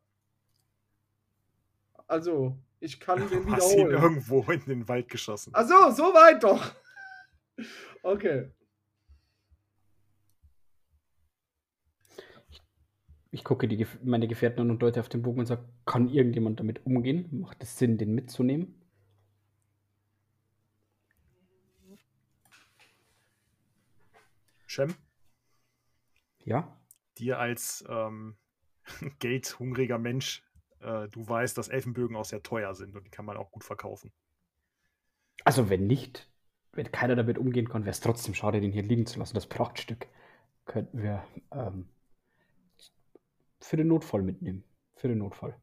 [2.06, 4.04] Also, ich kann den Du hast ihn wiederholen.
[4.04, 5.52] irgendwo in den Wald geschossen.
[5.54, 6.74] Ach so, so weit doch.
[8.04, 8.52] Okay.
[13.32, 16.60] Ich gucke die, meine Gefährten an und deute auf den Bogen und sage, kann irgendjemand
[16.60, 17.28] damit umgehen?
[17.42, 18.76] Macht es Sinn, den mitzunehmen?
[24.66, 24.94] Shem,
[26.46, 26.78] Ja?
[27.18, 28.36] dir als ähm,
[29.20, 30.44] geldhungriger Mensch,
[30.82, 33.64] äh, du weißt, dass Elfenbögen auch sehr teuer sind und die kann man auch gut
[33.64, 34.12] verkaufen.
[35.44, 36.30] Also wenn nicht,
[36.74, 39.36] wenn keiner damit umgehen kann, wäre es trotzdem schade, den hier liegen zu lassen.
[39.36, 40.08] Das Prachtstück
[40.66, 41.88] könnten wir ähm,
[43.60, 44.64] für den Notfall mitnehmen.
[44.96, 45.56] Für den Notfall.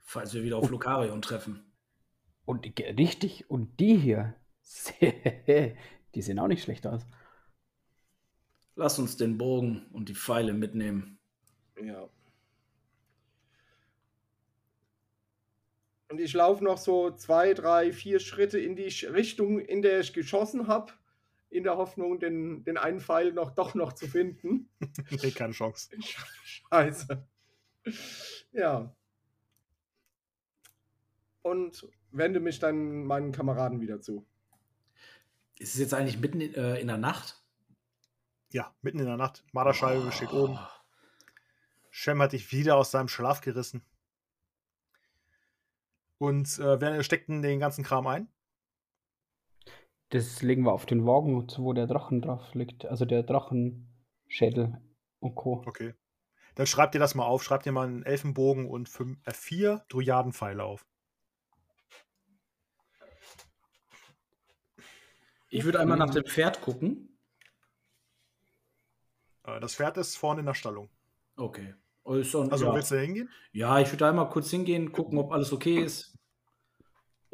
[0.00, 1.72] Falls wir wieder auf Lokarion treffen.
[2.46, 4.34] Und die- richtig, und die hier,
[6.14, 7.06] die sehen auch nicht schlecht aus.
[8.76, 11.18] Lass uns den Bogen und die Pfeile mitnehmen.
[11.82, 12.08] Ja.
[16.14, 20.12] Und ich laufe noch so zwei, drei, vier Schritte in die Richtung, in der ich
[20.12, 20.92] geschossen habe,
[21.50, 24.68] in der Hoffnung, den, den einen Pfeil noch doch noch zu finden.
[25.10, 25.90] nee, keine Chance.
[26.44, 27.26] Scheiße.
[28.52, 28.94] Ja.
[31.42, 34.24] Und wende mich dann meinen Kameraden wieder zu.
[35.58, 37.42] Ist es jetzt eigentlich mitten in, äh, in der Nacht?
[38.52, 39.42] Ja, mitten in der Nacht.
[39.50, 40.54] Marderscheibe steht oben.
[40.54, 40.68] Oh.
[41.90, 43.84] Shem hat dich wieder aus seinem Schlaf gerissen.
[46.24, 48.28] Und äh, wer steckt denn den ganzen Kram ein?
[50.08, 52.86] Das legen wir auf den Wagen, wo der Drachen drauf liegt.
[52.86, 54.80] Also der Drachenschädel
[55.20, 55.62] und Co.
[55.66, 55.94] Okay.
[56.54, 57.42] Dann schreibt ihr das mal auf.
[57.42, 60.86] Schreibt ihr mal einen Elfenbogen und fünf, äh, vier Druidadenpfeile auf.
[65.50, 67.18] Ich würde einmal nach dem Pferd gucken.
[69.44, 70.88] Äh, das Pferd ist vorne in der Stallung.
[71.36, 71.74] Okay.
[72.04, 72.12] Doch-
[72.50, 72.74] Also ja.
[72.74, 73.30] willst du da hingehen?
[73.52, 76.13] ja, ich würde einmal kurz hingehen, gucken, ob alles okay ist.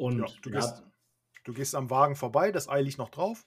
[0.01, 0.83] Und Ja, du ja, gehst-
[1.43, 3.45] Du gehst am Wagen vorbei, das Ei liegt noch drauf.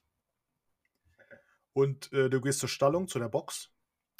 [1.72, 3.70] Und äh, du gehst zur Stallung, zu der Box.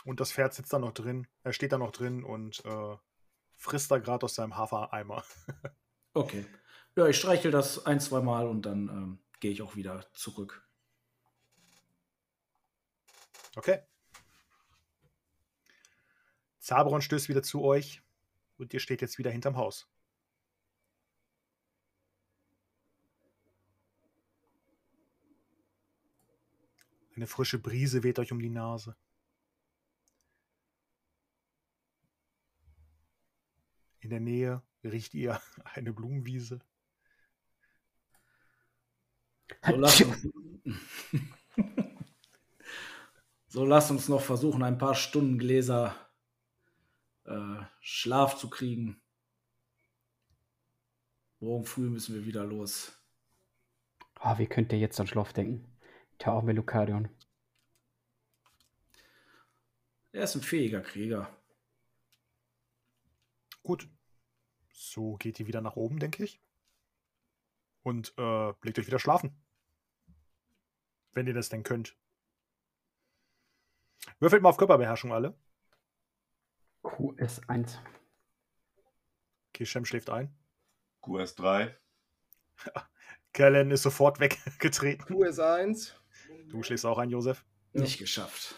[0.04, 1.26] Und das Pferd sitzt da noch drin.
[1.44, 2.96] Er steht da noch drin und äh,
[3.56, 5.24] frisst da gerade aus seinem Hafereimer.
[6.14, 6.44] okay.
[6.96, 10.68] Ja, ich streichel das ein, zwei Mal und dann ähm, gehe ich auch wieder zurück.
[13.56, 13.80] Okay.
[16.58, 18.02] Zaberon stößt wieder zu euch
[18.58, 19.88] und ihr steht jetzt wieder hinterm Haus.
[27.16, 28.96] Eine frische Brise weht euch um die Nase.
[34.00, 36.60] In der Nähe riecht ihr eine Blumenwiese.
[39.62, 40.28] So lass uns,
[43.48, 45.94] so lass uns noch versuchen, ein paar Stunden Gläser
[47.24, 49.00] äh, Schlaf zu kriegen.
[51.40, 52.98] Morgen früh müssen wir wieder los.
[54.14, 55.73] Ah, wie könnt ihr jetzt an Schlaf denken?
[56.20, 57.08] Der arme Lucarion.
[60.12, 61.28] Er ist ein fähiger Krieger.
[63.62, 63.88] Gut.
[64.72, 66.40] So geht ihr wieder nach oben, denke ich.
[67.82, 69.36] Und äh, legt euch wieder schlafen.
[71.12, 71.96] Wenn ihr das denn könnt.
[74.20, 75.36] Würfelt mal auf Körperbeherrschung alle.
[76.82, 77.78] QS1.
[79.48, 80.36] Okay, Shem schläft ein.
[81.02, 81.74] QS3.
[83.32, 85.04] Kellen ist sofort weggetreten.
[85.06, 85.94] QS1.
[86.54, 87.44] Du schläfst auch ein, Josef.
[87.72, 87.80] Ja.
[87.80, 88.54] Nicht geschafft.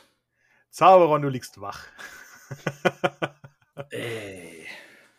[0.68, 1.86] Zauberon, du liegst wach.
[3.90, 4.66] Ey.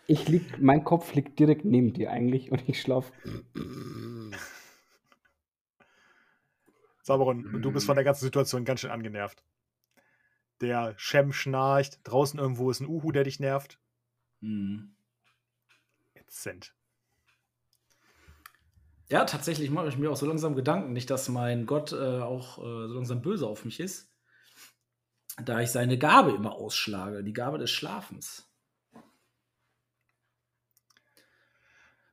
[0.06, 3.12] Ich lieg, mein Kopf liegt direkt neben dir eigentlich und ich schlaf.
[7.02, 9.44] Zauberon, und du bist von der ganzen Situation ganz schön angenervt.
[10.62, 12.00] Der Shem schnarcht.
[12.04, 13.80] Draußen irgendwo ist ein Uhu, der dich nervt.
[14.42, 14.96] Hm.
[16.13, 16.76] Ätzend.
[19.10, 22.58] Ja, tatsächlich mache ich mir auch so langsam Gedanken, nicht, dass mein Gott äh, auch
[22.58, 24.12] äh, so langsam böse auf mich ist,
[25.41, 28.48] da ich seine Gabe immer ausschlage, die Gabe des Schlafens.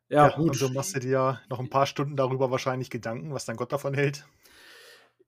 [0.08, 0.50] Ja, Ja, gut.
[0.50, 3.72] Und so machst du dir noch ein paar Stunden darüber wahrscheinlich Gedanken, was dein Gott
[3.72, 4.24] davon hält.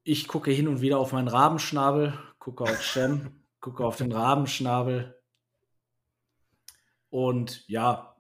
[0.05, 5.21] Ich gucke hin und wieder auf meinen Rabenschnabel, gucke auf Shem, gucke auf den Rabenschnabel
[7.11, 8.16] und ja,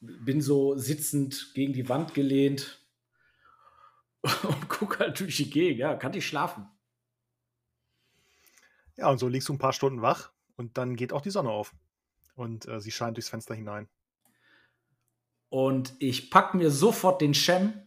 [0.00, 2.86] bin so sitzend gegen die Wand gelehnt
[4.42, 5.78] und gucke halt durch die Gegend.
[5.78, 6.68] Ja, kann ich schlafen.
[8.96, 11.50] Ja, und so liegst du ein paar Stunden wach und dann geht auch die Sonne
[11.50, 11.74] auf.
[12.34, 13.88] Und äh, sie scheint durchs Fenster hinein.
[15.48, 17.86] Und ich pack mir sofort den Schem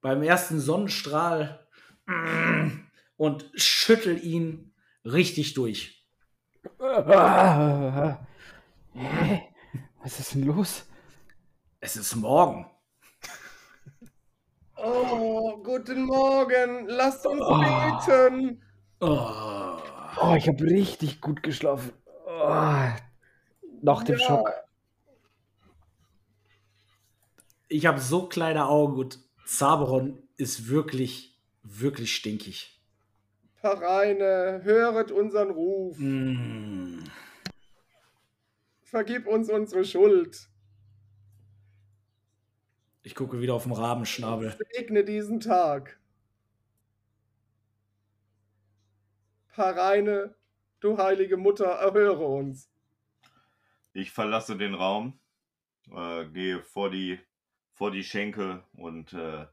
[0.00, 1.66] beim ersten Sonnenstrahl
[3.16, 6.06] und schüttel ihn richtig durch.
[6.78, 8.18] Was
[10.18, 10.89] ist denn los?
[11.80, 12.66] Es ist morgen.
[14.82, 16.86] Oh, guten Morgen.
[16.88, 17.58] Lasst uns Oh.
[17.58, 18.62] beten.
[19.00, 19.76] Oh.
[20.22, 21.92] Oh, ich habe richtig gut geschlafen.
[22.26, 22.88] Oh,
[23.82, 24.26] nach dem Ja.
[24.26, 24.50] Schock.
[27.68, 32.80] Ich habe so kleine Augen und Zaberon ist wirklich, wirklich stinkig.
[33.60, 35.98] Pareine, höret unseren Ruf.
[35.98, 37.00] Mm.
[38.82, 40.48] Vergib uns unsere Schuld.
[43.10, 44.56] Ich gucke wieder auf den Rabenschnabel.
[44.72, 45.98] Segne diesen Tag.
[49.52, 50.36] Pareine,
[50.78, 52.70] du heilige Mutter, erhöre uns.
[53.92, 55.18] Ich verlasse den Raum,
[55.92, 57.18] äh, gehe vor die,
[57.72, 59.44] vor die Schenke und äh,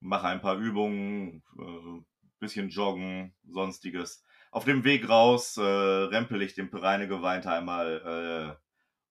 [0.00, 2.04] mache ein paar Übungen, äh,
[2.40, 4.22] bisschen joggen, sonstiges.
[4.50, 8.62] Auf dem Weg raus äh, rempel ich den Pereinegeweinte einmal äh,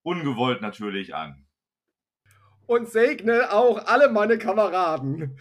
[0.03, 1.47] ungewollt natürlich an.
[2.71, 5.37] Und segne auch alle meine Kameraden.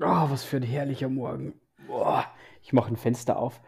[0.00, 1.60] Oh, was für ein herrlicher Morgen.
[1.86, 2.24] Boah,
[2.62, 3.60] ich mache ein Fenster auf.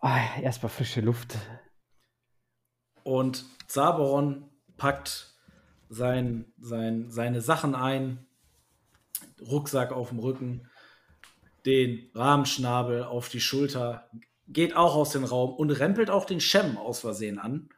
[0.00, 1.36] Ah, erstmal frische Luft.
[3.02, 5.34] Und Zaberon packt
[5.90, 8.26] sein, sein, seine Sachen ein,
[9.42, 10.70] Rucksack auf dem Rücken,
[11.66, 14.08] den Rahmenschnabel auf die Schulter,
[14.48, 17.68] geht auch aus dem Raum und rempelt auch den Schem aus Versehen an.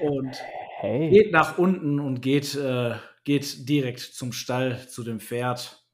[0.00, 0.42] Und
[0.80, 1.10] Hey.
[1.10, 5.84] geht nach unten und geht, äh, geht direkt zum Stall, zu dem Pferd.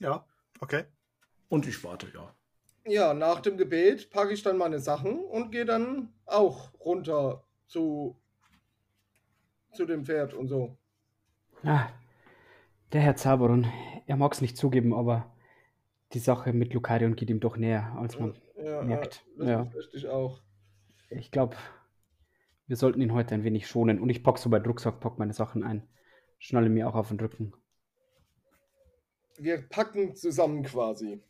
[0.00, 0.26] Ja,
[0.60, 0.84] okay.
[1.48, 2.34] Und ich warte, ja.
[2.86, 8.16] Ja, nach dem Gebet packe ich dann meine Sachen und gehe dann auch runter zu,
[9.72, 10.76] zu dem Pferd und so.
[11.64, 11.88] Ah,
[12.92, 13.66] der Herr Zaberon,
[14.06, 15.32] er mag es nicht zugeben, aber
[16.12, 19.24] die Sache mit Lucarion geht ihm doch näher, als man Ja, merkt.
[19.36, 19.64] das Ja.
[19.64, 20.40] befürchte ich auch.
[21.10, 21.56] Ich glaube,
[22.66, 24.00] wir sollten ihn heute ein wenig schonen.
[24.00, 25.86] Und ich packe so meinen Rucksack, pack meine Sachen ein.
[26.38, 27.52] Schnalle mir auch auf den Rücken.
[29.38, 31.22] Wir packen zusammen quasi.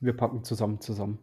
[0.00, 1.18] Wir packen zusammen zusammen.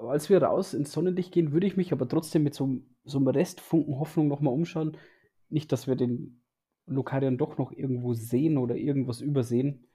[0.00, 3.28] Als wir raus ins Sonnenlicht gehen, würde ich mich aber trotzdem mit so, so einem
[3.28, 4.96] Restfunken Hoffnung nochmal umschauen.
[5.50, 6.40] Nicht, dass wir den
[6.86, 9.86] Lokarion doch noch irgendwo sehen oder irgendwas übersehen.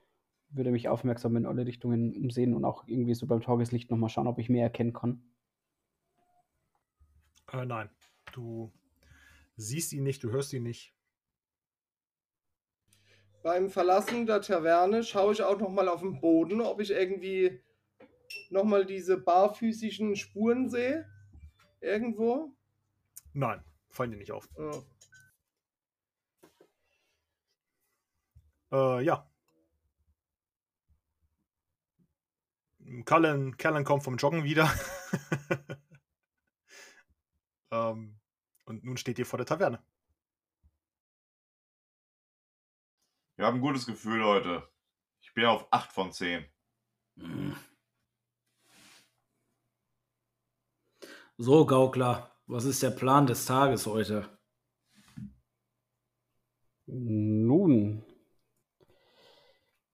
[0.52, 4.26] Würde mich aufmerksam in alle Richtungen umsehen und auch irgendwie so beim Tageslicht nochmal schauen,
[4.26, 5.22] ob ich mehr erkennen kann.
[7.52, 7.90] Äh, nein,
[8.32, 8.72] du
[9.56, 10.94] siehst ihn nicht, du hörst ihn nicht.
[13.42, 17.62] Beim Verlassen der Taverne schaue ich auch noch mal auf den Boden, ob ich irgendwie
[18.50, 21.06] noch mal diese barfüßischen Spuren sehe.
[21.80, 22.54] Irgendwo.
[23.32, 24.48] Nein, fallen dir nicht auf.
[24.58, 24.70] Ja.
[28.72, 29.29] Äh, ja.
[33.04, 34.68] Callan, Callan kommt vom Joggen wieder.
[37.70, 38.18] ähm,
[38.64, 39.80] und nun steht ihr vor der Taverne.
[43.36, 44.68] Wir haben ein gutes Gefühl heute.
[45.22, 46.44] Ich bin auf 8 von 10.
[47.14, 47.52] Mm.
[51.38, 54.28] So, Gaukler, was ist der Plan des Tages heute?
[56.86, 58.04] Nun,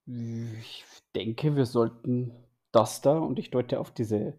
[0.06, 2.45] ich denke, wir sollten
[2.76, 4.38] das da, und ich deute auf diese,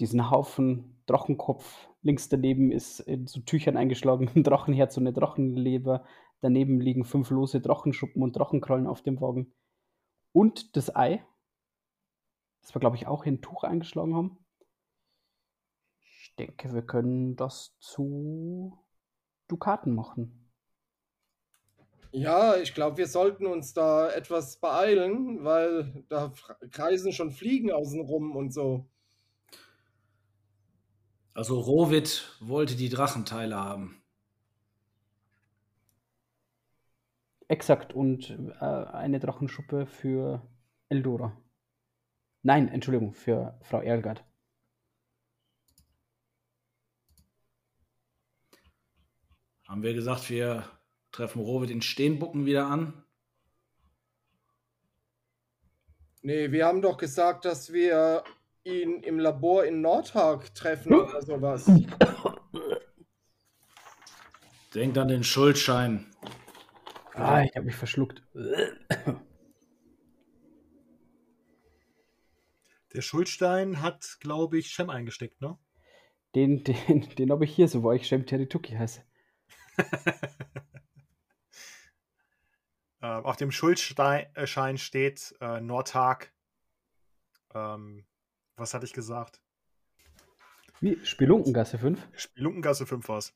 [0.00, 1.88] diesen Haufen Drachenkopf.
[2.00, 6.04] Links daneben ist in so Tüchern eingeschlagen ein Drachenherz und eine Drachenleber.
[6.40, 9.52] Daneben liegen fünf lose Drachenschuppen und Drachenkrallen auf dem Wagen.
[10.32, 11.22] Und das Ei,
[12.62, 14.38] das wir, glaube ich, auch in ein Tuch eingeschlagen haben.
[16.00, 18.78] Ich denke, wir können das zu
[19.48, 20.41] Dukaten machen.
[22.14, 26.32] Ja, ich glaube, wir sollten uns da etwas beeilen, weil da
[26.70, 28.86] kreisen schon Fliegen außenrum und so.
[31.32, 34.02] Also Rohwit wollte die Drachenteile haben.
[37.48, 40.46] Exakt, und äh, eine Drachenschuppe für
[40.90, 41.36] Eldora.
[42.42, 44.22] Nein, Entschuldigung, für Frau Erlgard.
[49.66, 50.64] Haben wir gesagt, wir
[51.12, 53.04] treffen Rohwit in Steenbucken wieder an?
[56.22, 58.24] Nee, wir haben doch gesagt, dass wir
[58.64, 61.70] ihn im Labor in Nordhag treffen oder sowas.
[64.74, 66.06] Denkt an den Schuldschein.
[67.14, 68.22] Ah, ich habe mich verschluckt.
[72.94, 75.58] Der Schuldstein hat, glaube ich, Shem eingesteckt, ne?
[76.34, 79.02] Den, den, den habe ich hier, so wo ich Shem Terituki heiße.
[83.02, 86.32] äh, auf dem Schuldschein steht äh, Nordhag.
[87.54, 88.06] Ähm,
[88.56, 89.42] was hatte ich gesagt?
[90.80, 91.04] Wie?
[91.04, 92.08] Spelunkengasse 5?
[92.12, 93.34] Spelunkengasse 5 war's.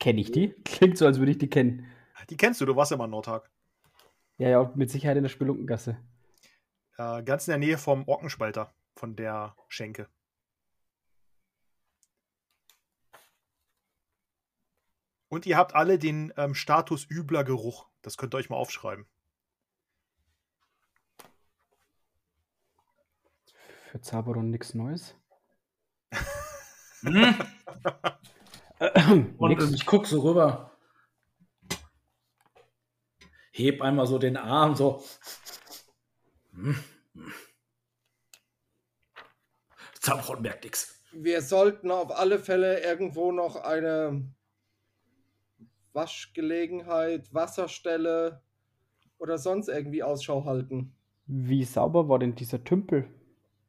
[0.00, 0.54] Kenne ich die?
[0.64, 1.86] Klingt so, als würde ich die kennen.
[2.30, 3.50] Die kennst du, du warst ja mal in Nordhag.
[4.38, 5.98] Ja, ja, mit Sicherheit in der Spelunkengasse.
[6.96, 10.08] Äh, ganz in der Nähe vom Orkenspalter, von der Schenke.
[15.32, 17.86] Und ihr habt alle den ähm, Status übler Geruch.
[18.02, 19.06] Das könnt ihr euch mal aufschreiben.
[23.90, 25.16] Für Zaberon nichts Neues.
[27.00, 27.34] Hm?
[29.38, 29.70] Und Nix.
[29.70, 30.76] ich gucke so rüber.
[33.52, 35.02] Heb einmal so den Arm, so.
[36.52, 36.84] Hm.
[39.98, 41.02] Zabrot merkt nix.
[41.12, 44.30] Wir sollten auf alle Fälle irgendwo noch eine
[45.92, 48.42] Waschgelegenheit, Wasserstelle
[49.18, 50.94] oder sonst irgendwie Ausschau halten.
[51.26, 53.08] Wie sauber war denn dieser Tümpel?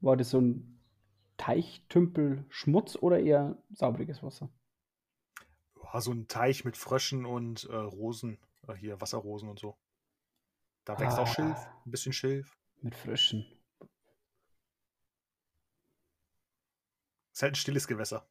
[0.01, 0.80] War das so ein
[1.38, 4.49] Teichtümpel Schmutz oder eher saubriges Wasser?
[5.84, 8.39] Ja, so ein Teich mit Fröschen und äh, Rosen.
[8.67, 9.78] Äh, hier, Wasserrosen und so.
[10.86, 11.34] Da wächst auch Ah.
[11.34, 11.57] Schilf.
[11.86, 12.57] Ein bisschen Schilf.
[12.82, 13.45] Mit Frischen.
[17.32, 18.28] Ist halt ein stilles Gewässer.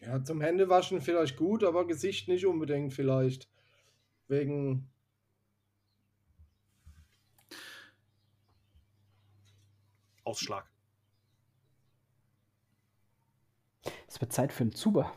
[0.00, 3.48] Ja, zum Händewaschen vielleicht gut, aber Gesicht nicht unbedingt vielleicht.
[4.28, 4.88] Wegen
[10.24, 10.70] Ausschlag.
[14.06, 15.12] Es wird Zeit für einen Zuber.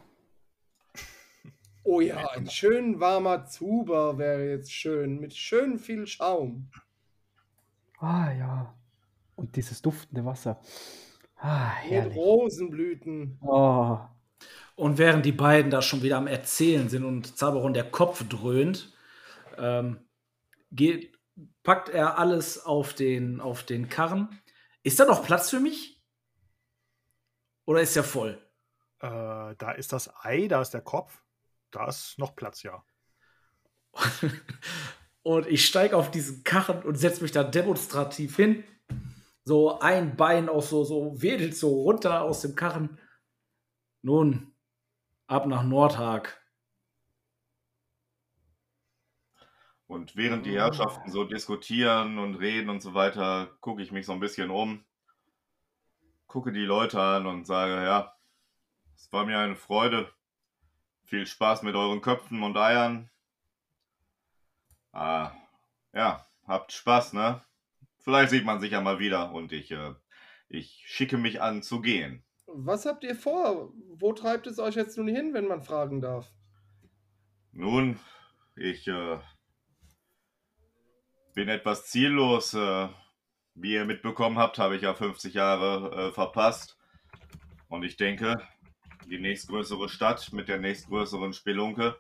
[1.83, 6.69] Oh ja, ein schön warmer Zuber wäre jetzt schön, mit schön viel Schaum.
[7.99, 8.73] Ah ja.
[9.35, 10.61] Und dieses duftende Wasser.
[11.37, 12.17] Ah, Mit herrlich.
[12.17, 13.37] Rosenblüten.
[13.41, 13.99] Oh.
[14.75, 18.93] Und während die beiden da schon wieder am Erzählen sind und Zaberon der Kopf dröhnt,
[19.57, 19.99] ähm,
[20.71, 21.17] geht,
[21.61, 24.41] packt er alles auf den, auf den Karren.
[24.81, 26.01] Ist da noch Platz für mich?
[27.65, 28.41] Oder ist er voll?
[28.99, 31.23] Äh, da ist das Ei, da ist der Kopf.
[31.71, 32.83] Da ist noch Platz, ja.
[35.23, 38.65] Und ich steige auf diesen Karren und setze mich da demonstrativ hin.
[39.45, 42.99] So ein Bein auch so, so wedelt so runter aus dem Karren.
[44.01, 44.52] Nun,
[45.27, 46.39] ab nach Nordhag.
[49.87, 54.13] Und während die Herrschaften so diskutieren und reden und so weiter, gucke ich mich so
[54.13, 54.83] ein bisschen um,
[56.27, 58.15] gucke die Leute an und sage, ja,
[58.95, 60.11] es war mir eine Freude.
[61.03, 63.11] Viel Spaß mit euren Köpfen und Eiern.
[64.93, 65.31] Ah,
[65.93, 67.43] ja, habt Spaß, ne?
[67.99, 69.93] Vielleicht sieht man sich ja mal wieder und ich, äh,
[70.49, 72.22] ich schicke mich an zu gehen.
[72.55, 73.73] Was habt ihr vor?
[73.97, 76.31] Wo treibt es euch jetzt nun hin, wenn man fragen darf?
[77.51, 77.99] Nun,
[78.55, 79.19] ich äh,
[81.33, 82.53] bin etwas ziellos.
[82.53, 82.89] Äh,
[83.55, 86.77] wie ihr mitbekommen habt, habe ich ja 50 Jahre äh, verpasst.
[87.69, 88.41] Und ich denke,
[89.09, 91.99] die nächstgrößere Stadt mit der nächstgrößeren Spelunke,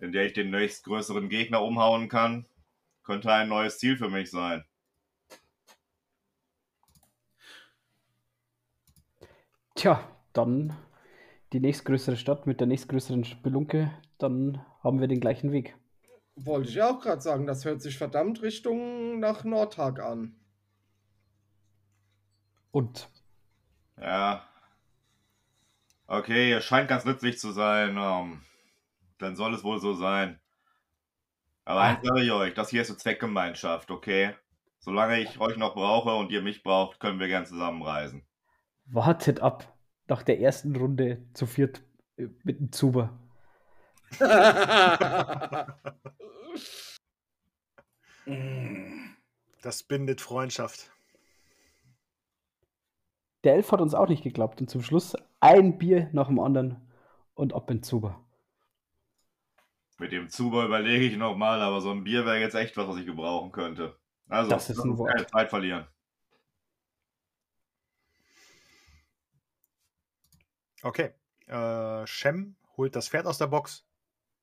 [0.00, 2.46] in der ich den nächstgrößeren Gegner umhauen kann,
[3.02, 4.64] könnte ein neues Ziel für mich sein.
[9.74, 10.76] Tja, dann
[11.52, 15.76] die nächstgrößere Stadt mit der nächstgrößeren Spelunke, dann haben wir den gleichen Weg.
[16.36, 20.36] Wollte ich auch gerade sagen, das hört sich verdammt Richtung nach Nordhag an.
[22.72, 23.08] Und
[24.00, 24.44] Ja.
[26.06, 27.96] Okay, ihr scheint ganz nützlich zu sein.
[27.98, 28.42] Ähm,
[29.18, 30.40] dann soll es wohl so sein.
[31.66, 31.88] Aber Ah.
[31.88, 34.34] eins sage ich euch, das hier ist eine Zweckgemeinschaft, okay?
[34.78, 38.26] Solange ich euch noch brauche und ihr mich braucht, können wir gern zusammenreisen.
[38.86, 39.70] Wartet ab.
[40.06, 41.82] Nach der ersten Runde zu viert
[42.16, 43.18] äh, mit dem Zuber.
[49.62, 50.90] Das bindet Freundschaft.
[53.44, 56.80] Der Elf hat uns auch nicht geglaubt und zum Schluss ein Bier nach dem anderen
[57.34, 58.24] und ab in Zuber.
[59.98, 62.96] Mit dem Zuber überlege ich nochmal, aber so ein Bier wäre jetzt echt was, was
[62.96, 63.96] ich gebrauchen könnte.
[64.28, 65.86] Also, Das ist keine Zeit verlieren.
[70.84, 71.14] Okay.
[71.46, 73.86] Äh, Shem holt das Pferd aus der Box,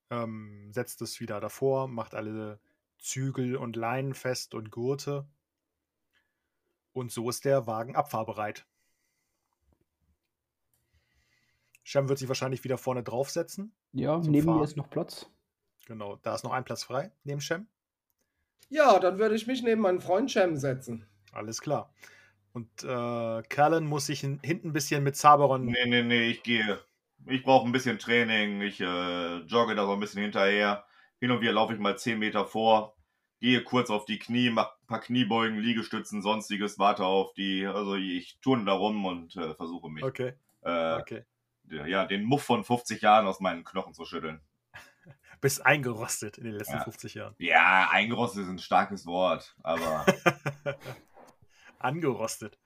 [0.10, 2.60] ähm, setzt es wieder davor, macht alle
[2.98, 5.28] Zügel und Leinen fest und Gurte
[6.94, 8.66] Und so ist der Wagen abfahrbereit.
[11.84, 13.74] Shem wird sich wahrscheinlich wieder vorne draufsetzen.
[13.94, 14.58] Ja, neben Fahren.
[14.58, 15.28] mir ist noch Platz.
[15.86, 17.68] Genau, da ist noch ein Platz frei neben Shem.
[18.70, 21.06] Ja, dann würde ich mich neben meinen Freund Cem setzen.
[21.34, 21.94] Alles klar.
[22.54, 25.66] Und äh, Callan muss sich hin, hinten ein bisschen mit Zaberon.
[25.66, 26.80] Nee, nee, nee, ich gehe.
[27.28, 28.62] Ich brauche ein bisschen Training.
[28.62, 30.86] Ich äh, jogge da so ein bisschen hinterher.
[31.20, 32.96] Hin und wieder laufe ich mal 10 Meter vor.
[33.40, 37.66] Gehe kurz auf die Knie, mache ein paar Kniebeugen, Liegestützen, sonstiges, warte auf die.
[37.66, 41.24] Also ich turne da rum und äh, versuche mich, Okay, äh, okay.
[41.68, 44.42] ja, den Muff von 50 Jahren aus meinen Knochen zu schütteln.
[45.42, 46.84] Bist eingerostet in den letzten Ja.
[46.84, 47.36] 50 Jahren.
[47.40, 50.06] Ja, eingerostet ist ein starkes Wort, aber
[51.84, 52.60] Angerostet.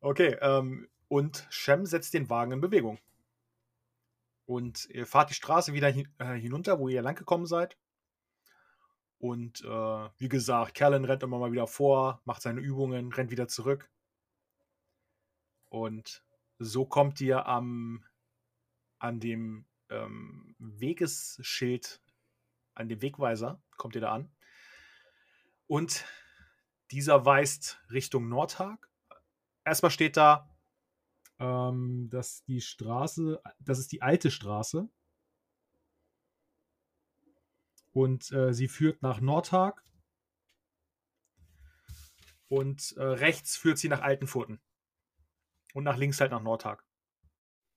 [0.00, 2.98] Okay, ähm, und Shem setzt den Wagen in Bewegung.
[4.46, 7.78] Und ihr fahrt die Straße wieder hin, äh, hinunter, wo ihr lang gekommen seid.
[9.18, 13.46] Und äh, wie gesagt, Callan rennt immer mal wieder vor, macht seine Übungen, rennt wieder
[13.46, 13.88] zurück.
[15.68, 16.24] Und
[16.58, 18.04] so kommt ihr am,
[18.98, 22.02] an dem ähm, Wegesschild,
[22.74, 24.32] an dem Wegweiser, kommt ihr da an.
[25.68, 26.04] Und
[26.92, 28.88] dieser weist Richtung Nordhag.
[29.64, 30.48] Erstmal steht da,
[31.38, 34.88] ähm, dass die Straße, das ist die alte Straße.
[37.92, 39.82] Und äh, sie führt nach Nordhag.
[42.48, 44.60] Und äh, rechts führt sie nach Altenfurten.
[45.74, 46.84] Und nach links halt nach Nordhag.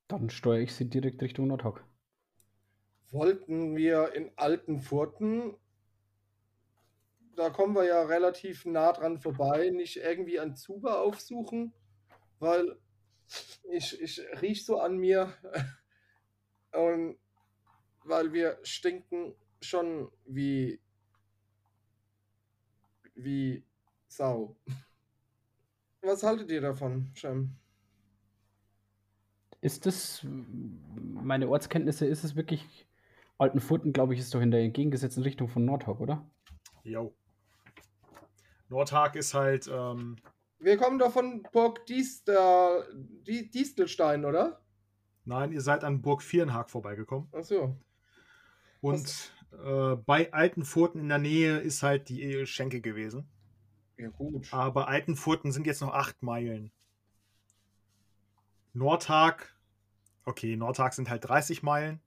[0.07, 1.83] Dann steuere ich sie direkt Richtung Nordhog.
[3.11, 5.55] Wollten wir in Altenfurten,
[7.35, 11.73] da kommen wir ja relativ nah dran vorbei, nicht irgendwie ein Zuber aufsuchen,
[12.39, 12.77] weil
[13.63, 15.33] ich, ich riech so an mir
[16.73, 17.17] und
[18.03, 20.79] weil wir stinken schon wie
[23.15, 23.63] wie
[24.07, 24.55] Sau.
[26.01, 27.55] Was haltet ihr davon, Shem?
[29.61, 32.87] Ist das, meine Ortskenntnisse, ist es wirklich,
[33.37, 36.29] Altenfurten, glaube ich, ist doch in der entgegengesetzten Richtung von Nordhog, oder?
[36.83, 37.15] Jo.
[38.69, 40.17] Nordhag ist halt, ähm,
[40.59, 42.85] Wir kommen doch von Burg Diester,
[43.27, 44.61] Die- Distelstein, oder?
[45.25, 47.27] nein, ihr seid an Burg Vierenhag vorbeigekommen.
[47.31, 47.75] Achso.
[48.81, 49.31] Und
[49.63, 53.27] äh, bei Altenfurten in der Nähe ist halt die Schenke gewesen.
[53.97, 54.53] Ja, gut.
[54.53, 56.71] Aber Altenfurten sind jetzt noch acht Meilen.
[58.73, 59.55] Nordhag,
[60.25, 61.99] okay, Nordhag sind halt 30 Meilen.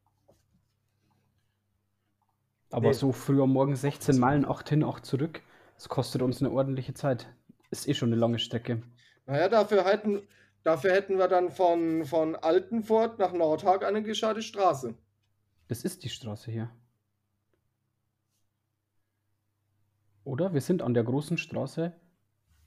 [2.70, 2.92] Aber Nee.
[2.94, 5.40] so früh am Morgen 16 Meilen, 8 hin, 8 zurück,
[5.78, 7.32] das kostet uns eine ordentliche Zeit.
[7.70, 8.82] Ist eh schon eine lange Strecke.
[9.26, 10.26] Naja, dafür hätten,
[10.64, 14.96] dafür hätten wir dann von, von Altenfurt nach Nordhag eine gescheite Straße.
[15.68, 16.68] Das ist die Straße hier.
[20.24, 20.52] Oder?
[20.52, 21.94] Wir sind an der großen Straße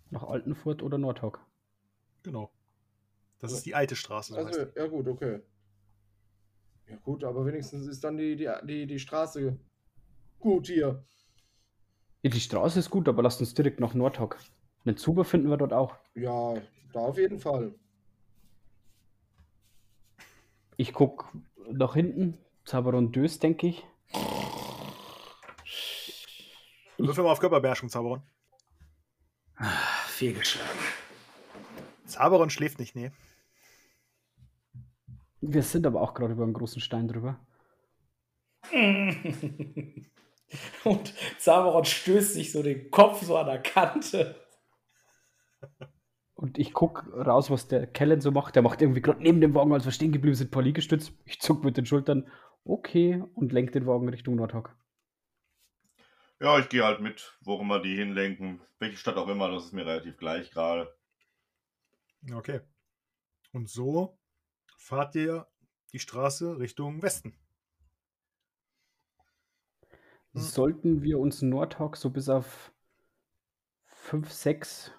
[0.10, 1.46] nach Altenfurt oder Nordhog.
[2.24, 2.50] Genau.
[3.40, 4.38] Das ist die alte Straße.
[4.38, 5.42] Also, ja gut, okay.
[6.88, 9.60] Ja gut, aber wenigstens ist dann die, die, die, die Straße
[10.40, 11.04] gut hier.
[12.24, 14.38] Die Straße ist gut, aber lasst uns direkt nach Nordhog.
[14.86, 15.96] Einen Zuber finden wir dort auch.
[16.14, 16.54] Ja,
[16.94, 17.74] da auf jeden Fall.
[20.78, 21.32] Ich guck
[21.72, 22.38] nach hinten.
[22.66, 23.84] Zaberon Dös, denke ich.
[26.98, 28.22] Würfel mal auf Körperbeherrschung, Zaberon.
[30.08, 30.80] Fehlgeschlagen.
[32.06, 33.12] Zaberon schläft nicht, nee.
[35.42, 37.40] Wir sind aber auch gerade über einen großen Stein drüber.
[40.84, 44.36] Und Zaberon stößt sich so den Kopf so an der Kante.
[46.34, 48.56] Und ich guck raus, was der Kellen so macht.
[48.56, 51.12] Der macht irgendwie gerade neben dem Wagen, als wir stehen geblieben sind, paar Liegestütz.
[51.26, 52.30] Ich zuck mit den Schultern.
[52.64, 53.24] Okay.
[53.36, 54.76] Und lenk den Wagen Richtung Nordhog.
[56.40, 58.62] ja, ich gehe halt mit, wo immer die hinlenken.
[58.80, 60.92] Welche Stadt auch immer, das ist mir relativ gleich gerade.
[62.34, 62.62] Okay.
[63.54, 64.18] Und so
[64.78, 65.48] fahrt ihr
[65.94, 67.38] die Straße Richtung Westen.
[70.34, 70.42] Hm.
[70.42, 72.72] Sollten wir uns Nordhog so bis auf
[73.86, 74.92] 5, 6,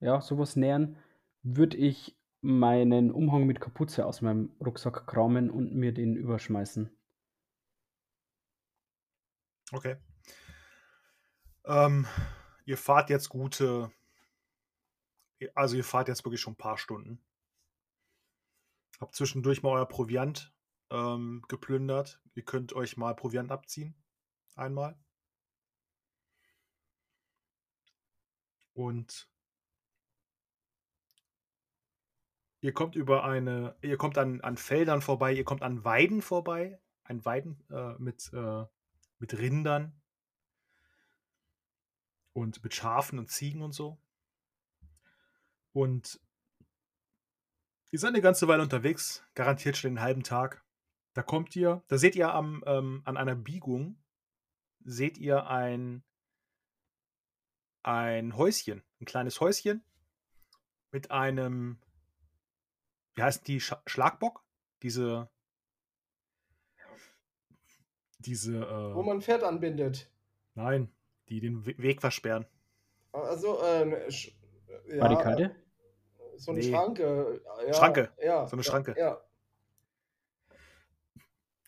[0.00, 0.96] ja, sowas nähern,
[1.42, 6.90] würde ich meinen Umhang mit Kapuze aus meinem Rucksack kramen und mir den überschmeißen.
[9.72, 9.96] Okay.
[11.64, 12.06] Ähm,
[12.66, 13.90] ihr fahrt jetzt gute.
[15.54, 17.24] Also, ihr fahrt jetzt wirklich schon ein paar Stunden.
[19.00, 20.54] Habt zwischendurch mal euer Proviant
[20.90, 22.20] ähm, geplündert.
[22.34, 23.94] Ihr könnt euch mal Proviant abziehen.
[24.54, 24.98] Einmal.
[28.74, 29.28] Und
[32.60, 33.76] ihr kommt über eine.
[33.82, 36.80] Ihr kommt an, an Feldern vorbei, ihr kommt an Weiden vorbei.
[37.04, 38.32] Ein Weiden äh, mit.
[38.32, 38.64] Äh,
[39.18, 39.92] mit Rindern.
[42.34, 43.96] und mit Schafen und Ziegen und so.
[45.72, 46.20] Und
[47.90, 50.64] ihr seid eine ganze Weile unterwegs, garantiert schon den halben Tag.
[51.14, 54.02] Da kommt ihr, da seht ihr am, ähm, an einer Biegung,
[54.84, 56.02] seht ihr ein,
[57.82, 59.82] ein Häuschen, ein kleines Häuschen
[60.92, 61.80] mit einem,
[63.14, 64.42] wie heißt die, Sch Schlagbock?
[64.82, 65.28] Diese,
[68.18, 68.60] diese,
[68.94, 70.10] Wo äh, man ein Pferd anbindet.
[70.54, 70.92] nein,
[71.28, 72.46] die den We- Weg versperren.
[73.12, 74.32] Also, äh, ne, Sch-
[74.88, 75.56] ja, Barrikade?
[76.36, 76.70] So eine Nee.
[76.70, 77.40] Schranke.
[77.66, 78.12] Ja, Schranke.
[78.22, 78.94] Ja, So eine ja, Schranke.
[78.98, 79.20] Ja.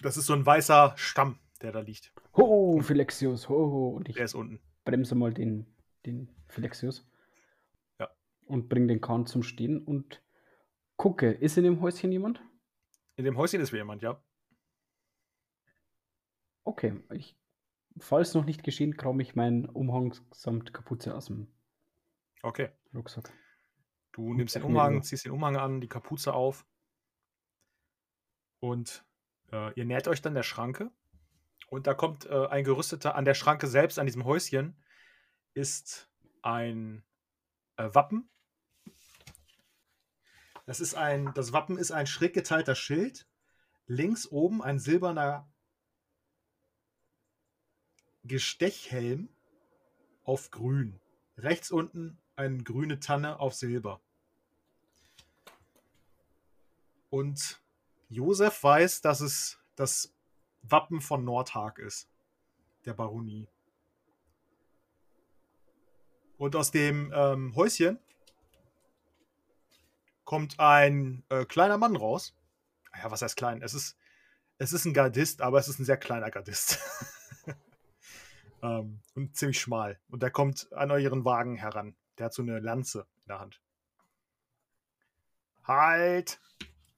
[0.02, 2.12] Das ist so ein weißer Stamm, der da liegt.
[2.36, 3.88] Ho, Philexius, ho, ho.
[3.90, 4.60] Und ich Der ist unten.
[4.84, 5.66] bremse mal den,
[6.04, 7.06] den Philexius.
[7.98, 8.08] Ja.
[8.46, 10.22] Und bringe den Kahn zum Stehen und
[10.96, 12.42] gucke, ist in dem Häuschen jemand?
[13.16, 14.22] In dem Häuschen ist wieder jemand, ja.
[16.64, 17.36] Okay, ich,
[17.98, 21.48] falls noch nicht geschehen, krame ich meinen Umhang samt Kapuze aus dem
[22.42, 22.68] Okay.
[22.94, 23.32] Rucksack.
[24.12, 26.66] Du nimmst den Umhang, ziehst den Umhang an, die Kapuze auf.
[28.60, 29.04] Und
[29.52, 30.90] äh, ihr nähert euch dann der Schranke.
[31.66, 34.76] Und da kommt äh, ein gerüsteter, an der Schranke selbst, an diesem Häuschen,
[35.54, 36.08] ist
[36.42, 37.04] ein
[37.76, 38.30] äh, Wappen.
[40.64, 43.26] Das ist ein, das Wappen ist ein schräg geteilter Schild.
[43.86, 45.48] Links oben ein silberner
[48.24, 49.28] Gestechhelm
[50.24, 51.00] auf grün.
[51.36, 54.00] Rechts unten eine grüne Tanne auf Silber.
[57.10, 57.60] Und
[58.08, 60.15] Josef weiß, dass es das
[60.70, 62.08] Wappen von Nordhag ist,
[62.84, 63.48] der Baronie.
[66.38, 67.98] Und aus dem ähm, Häuschen
[70.24, 72.34] kommt ein äh, kleiner Mann raus.
[72.94, 73.62] Ja, was heißt klein?
[73.62, 73.96] Es ist,
[74.58, 76.78] es ist ein Gardist, aber es ist ein sehr kleiner Gardist.
[78.62, 79.98] ähm, und ziemlich schmal.
[80.08, 81.96] Und der kommt an euren Wagen heran.
[82.18, 83.60] Der hat so eine Lanze in der Hand.
[85.64, 86.40] Halt!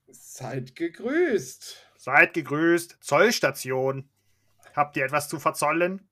[0.09, 1.88] Seid gegrüßt.
[2.09, 2.97] Seid gegrüßt.
[3.03, 4.09] Zollstation.
[4.75, 6.09] Habt ihr etwas zu verzollen?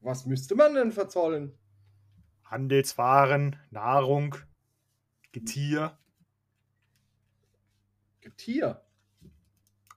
[0.00, 1.56] Was müsste man denn verzollen?
[2.42, 4.34] Handelswaren, Nahrung,
[5.30, 5.96] Getier.
[8.22, 8.84] Getier.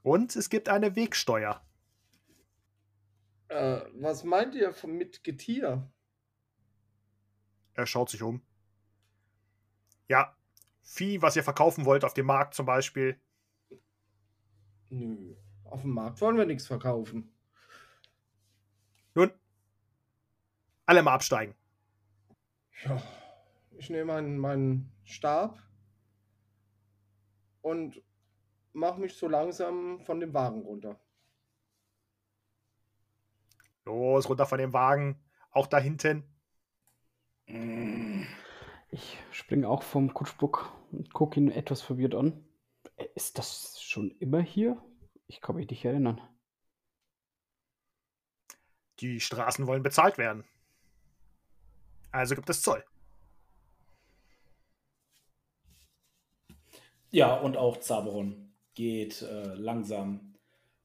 [0.03, 1.65] Und es gibt eine Wegsteuer.
[3.47, 5.91] Äh, was meint ihr von, mit Getier?
[7.73, 8.45] Er schaut sich um.
[10.07, 10.37] Ja,
[10.93, 13.17] Vieh, was ihr verkaufen wollt auf dem Markt zum Beispiel.
[14.89, 15.37] Nö.
[15.63, 17.33] Auf dem Markt wollen wir nichts verkaufen.
[19.15, 19.31] Nun,
[20.85, 21.55] alle mal absteigen.
[22.83, 23.01] Ja,
[23.77, 25.63] ich nehme meinen, meinen Stab
[27.61, 28.03] und
[28.73, 30.99] mache mich so langsam von dem Wagen runter.
[33.85, 35.23] Los, runter von dem Wagen.
[35.51, 36.25] Auch da hinten.
[38.89, 42.43] Ich springe auch vom Kutschbock und gucke ihn etwas verwirrt an.
[42.97, 44.81] Äh, Ist das schon immer hier?
[45.27, 46.21] Ich kann mich nicht erinnern.
[48.99, 50.43] Die Straßen wollen bezahlt werden.
[52.11, 52.83] Also gibt es Zoll.
[57.09, 60.35] Ja, und auch Zaberon geht äh, langsam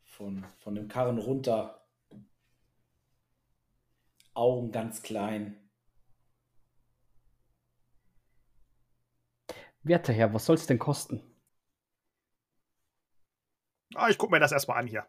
[0.04, 1.86] von, von dem Karren runter.
[4.34, 5.65] Augen ganz klein.
[9.86, 11.22] Werter Herr, was soll's denn kosten?
[13.94, 15.06] Ah, ich gucke mir das erstmal an hier.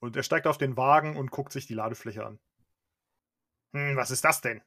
[0.00, 2.38] Und er steigt auf den Wagen und guckt sich die Ladefläche an.
[3.74, 4.62] Hm, was ist das denn?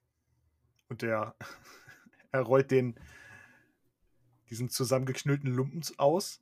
[0.90, 1.36] Und er,
[2.32, 3.00] er rollt den,
[4.50, 6.40] diesen zusammengeknüllten Lumpen aus.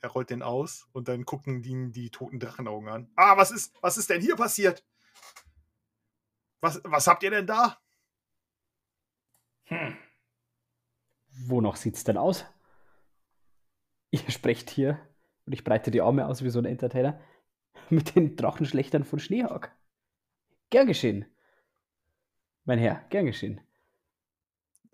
[0.00, 3.12] Er rollt den aus und dann gucken ihn die toten Drachenaugen an.
[3.14, 4.86] Ah, was ist, was ist denn hier passiert?
[6.60, 7.78] Was, was habt ihr denn da?
[9.64, 9.98] Hm.
[11.46, 12.44] Wonach sieht's denn aus?
[14.10, 14.98] Ihr sprecht hier
[15.46, 17.20] und ich breite die Arme aus wie so ein Entertainer
[17.90, 19.74] mit den Drachenschlechtern von Schneehag.
[20.70, 21.24] Gern geschehen.
[22.64, 23.60] Mein Herr, gern geschehen.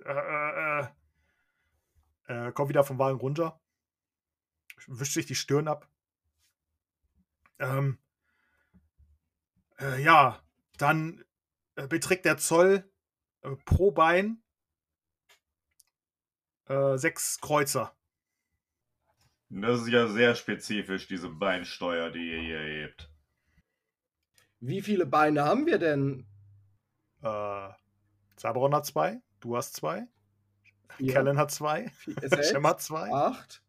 [0.05, 0.81] Äh, äh,
[2.29, 3.61] äh, äh, kommt wieder vom Wagen runter.
[4.87, 5.89] Wischt sich die Stirn ab.
[7.59, 7.99] Ähm,
[9.81, 10.43] äh, ja,
[10.77, 11.25] dann
[11.77, 12.89] äh, beträgt der Zoll
[13.43, 14.44] äh, pro Bein
[16.69, 17.95] äh, sechs Kreuzer.
[19.51, 23.11] Das ist ja sehr spezifisch, diese Beinsteuer, die ihr hier hebt.
[24.61, 26.27] Wie viele Beine haben wir denn?
[27.23, 27.69] Äh,
[28.37, 30.07] Zaberon hat zwei, du hast zwei,
[30.97, 31.93] Vier, Kellen hat zwei,
[32.43, 33.63] Shem hat zwei acht.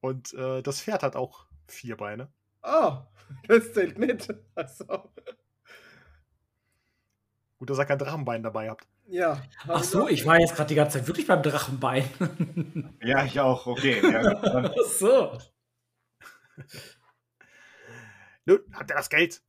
[0.00, 2.32] und äh, das Pferd hat auch vier Beine.
[2.62, 3.06] Ah,
[3.48, 4.32] das zählt nicht.
[4.54, 5.10] Also,
[7.62, 8.88] Gut, dass ihr kein Drachenbein dabei habt.
[9.12, 9.42] Ja.
[9.68, 12.04] Ach so, ich war jetzt gerade die ganze Zeit wirklich beim Drachenbein.
[13.02, 13.66] Ja, ich auch.
[13.66, 14.00] Okay.
[14.00, 15.38] Ja, Ach so.
[18.44, 19.42] Nun, habt ihr das Geld?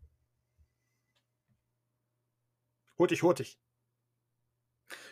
[2.97, 3.59] Hurt dich, hurt dich.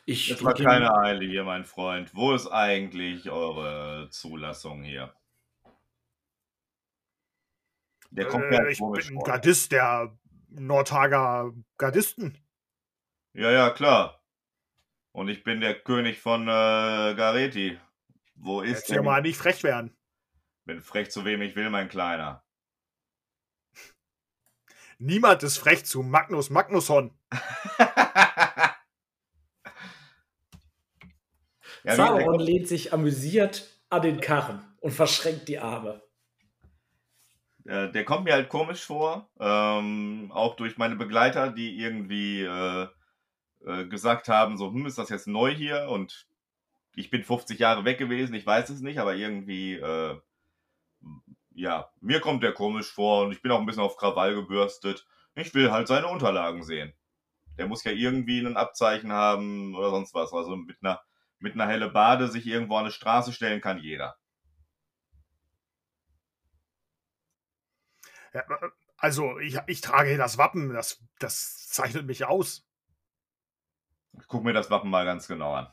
[0.05, 2.13] Ich es war keine Eile hier, mein Freund.
[2.15, 5.13] Wo ist eigentlich eure Zulassung hier?
[8.11, 9.23] Der kommt Äh, halt ich bin vor.
[9.23, 10.17] Gardist der
[10.49, 12.37] Nordhager Gardisten.
[13.33, 14.20] Ja, ja, klar.
[15.13, 16.47] Und ich bin der König von äh,
[17.15, 17.79] Gareti.
[18.35, 19.03] Wo ist Jetzt ja der?
[19.03, 19.95] mal nicht frech werden.
[20.65, 22.43] Bin frech zu wem ich will, mein Kleiner.
[24.99, 27.17] Niemand ist frech zu Magnus Magnusson.
[31.83, 36.01] ja, Sauron lehnt sich amüsiert an den Karren und verschränkt die Arme.
[37.65, 39.29] äh, der kommt mir halt komisch vor.
[39.39, 42.87] Ähm, auch durch meine Begleiter, die irgendwie äh,
[43.65, 45.87] äh, gesagt haben, so, hm, ist das jetzt neu hier?
[45.89, 46.27] Und
[46.95, 50.19] ich bin 50 Jahre weg gewesen, ich weiß es nicht, aber irgendwie, äh,
[51.53, 55.07] ja, mir kommt der komisch vor und ich bin auch ein bisschen auf Krawall gebürstet.
[55.35, 56.93] Ich will halt seine Unterlagen sehen.
[57.57, 60.33] Der muss ja irgendwie ein Abzeichen haben oder sonst was.
[60.33, 61.01] Also mit einer,
[61.39, 64.17] mit einer helle Bade sich irgendwo an eine Straße stellen kann jeder.
[68.33, 70.73] Ja, äh, also, ich, ich trage hier das Wappen.
[70.73, 72.65] Das, das zeichnet mich aus.
[74.19, 75.67] Ich gucke mir das Wappen mal ganz genau an.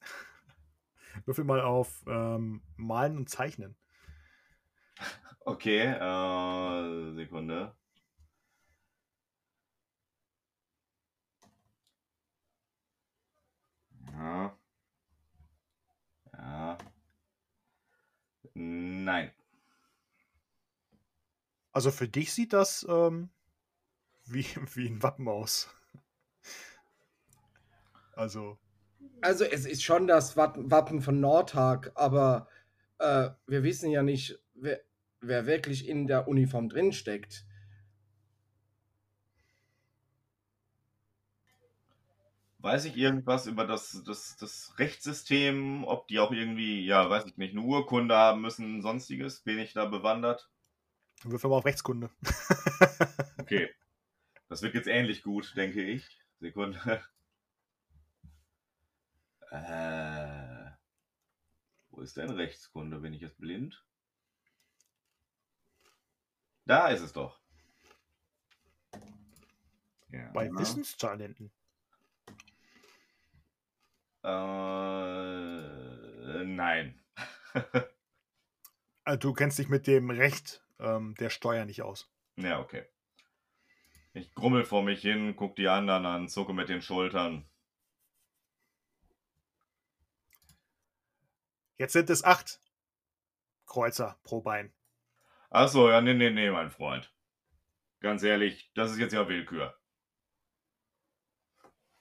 [1.26, 3.76] Würfel mal auf ähm, Malen und Zeichnen.
[5.44, 7.74] Okay, äh, Sekunde.
[14.12, 14.56] Ja.
[16.32, 16.78] Ja.
[18.54, 19.32] Nein.
[21.72, 23.30] Also für dich sieht das ähm,
[24.26, 25.68] wie, wie ein Wappen aus.
[28.12, 28.58] Also,
[29.20, 32.48] Also es ist schon das Wappen von Nordhag, aber
[32.98, 34.80] äh, wir wissen ja nicht, wer,
[35.20, 37.46] wer wirklich in der Uniform drin steckt.
[42.58, 47.36] Weiß ich irgendwas über das, das, das Rechtssystem, ob die auch irgendwie, ja, weiß ich
[47.36, 49.40] nicht, eine Urkunde haben müssen, sonstiges?
[49.40, 50.48] Bin ich da bewandert?
[51.24, 52.10] würfel mal auf Rechtskunde.
[53.38, 53.68] Okay.
[54.48, 56.20] Das wird jetzt ähnlich gut, denke ich.
[56.38, 57.02] Sekunde.
[59.52, 60.70] Äh,
[61.90, 63.00] wo ist denn Rechtskunde?
[63.00, 63.84] Bin ich jetzt blind?
[66.64, 67.38] Da ist es doch.
[70.08, 70.30] Ja.
[70.32, 71.52] Bei Wissenstalenten.
[74.24, 74.28] Äh,
[76.44, 76.98] nein.
[79.04, 82.08] Also, du kennst dich mit dem Recht ähm, der Steuer nicht aus.
[82.36, 82.84] ja, okay.
[84.12, 87.44] Ich grummel vor mich hin, guck die anderen an, zucke mit den Schultern.
[91.78, 92.60] Jetzt sind es acht
[93.66, 94.72] Kreuzer pro Bein.
[95.50, 97.12] Achso, ja, nee, nee, nee, mein Freund.
[98.00, 99.78] Ganz ehrlich, das ist jetzt ja Willkür.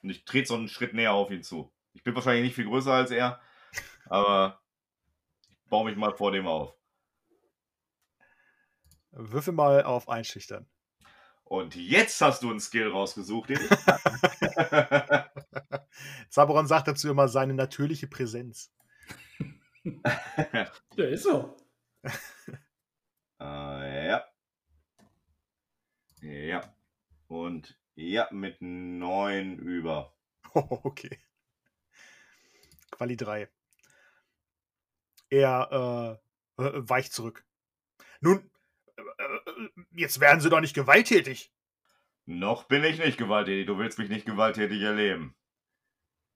[0.02, 1.72] Und ich trete so einen Schritt näher auf ihn zu.
[1.94, 3.42] Ich bin wahrscheinlich nicht viel größer als er,
[4.06, 4.62] aber
[5.50, 6.76] ich baue mich mal vor dem auf.
[9.12, 10.70] Würfel mal auf Einschüchtern.
[11.44, 13.60] Und jetzt hast du einen Skill rausgesucht, den.
[16.30, 18.72] Zaboron sagt dazu immer seine natürliche Präsenz.
[20.96, 21.58] Ja, ist so.
[23.40, 24.26] äh, ja.
[26.22, 26.76] Ja.
[27.28, 30.16] Und ja, mit neun über.
[30.54, 31.20] Oh, okay.
[32.92, 33.50] Quali 3.
[35.30, 36.20] Er
[36.58, 37.46] äh, weicht zurück.
[38.20, 38.52] Nun,
[39.92, 41.52] jetzt werden Sie doch nicht gewalttätig.
[42.26, 43.66] Noch bin ich nicht gewalttätig.
[43.66, 45.36] Du willst mich nicht gewalttätig erleben.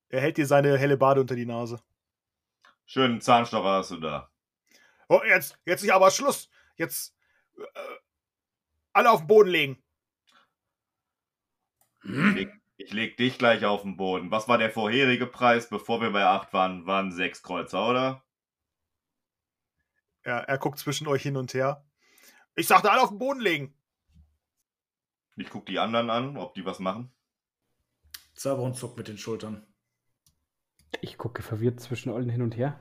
[0.10, 1.82] Er hält dir seine helle Bade unter die Nase.
[2.86, 4.32] Schönen Zahnstocher hast du da.
[5.10, 6.50] Oh, jetzt, jetzt ist aber Schluss.
[6.78, 7.16] Jetzt
[7.58, 7.80] äh,
[8.94, 9.84] alle auf den Boden legen.
[12.04, 14.30] Ich leg, ich leg dich gleich auf den Boden.
[14.30, 16.86] Was war der vorherige Preis, bevor wir bei 8 waren?
[16.86, 18.24] Waren sechs Kreuzer, oder?
[20.22, 21.86] Er, er guckt zwischen euch hin und her.
[22.56, 23.78] Ich sagte, alle auf den Boden legen.
[25.36, 27.12] Ich guck die anderen an, ob die was machen.
[28.34, 29.66] Zaberon zuckt mit den Schultern.
[31.02, 32.80] Ich gucke verwirrt zwischen allen hin und her.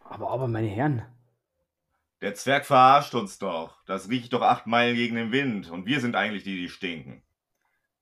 [0.00, 1.04] Aber, aber, meine Herren,
[2.22, 3.82] Der Zwerg verarscht uns doch.
[3.84, 5.70] Das riecht doch acht Meilen gegen den Wind.
[5.70, 7.22] Und wir sind eigentlich die, die stinken.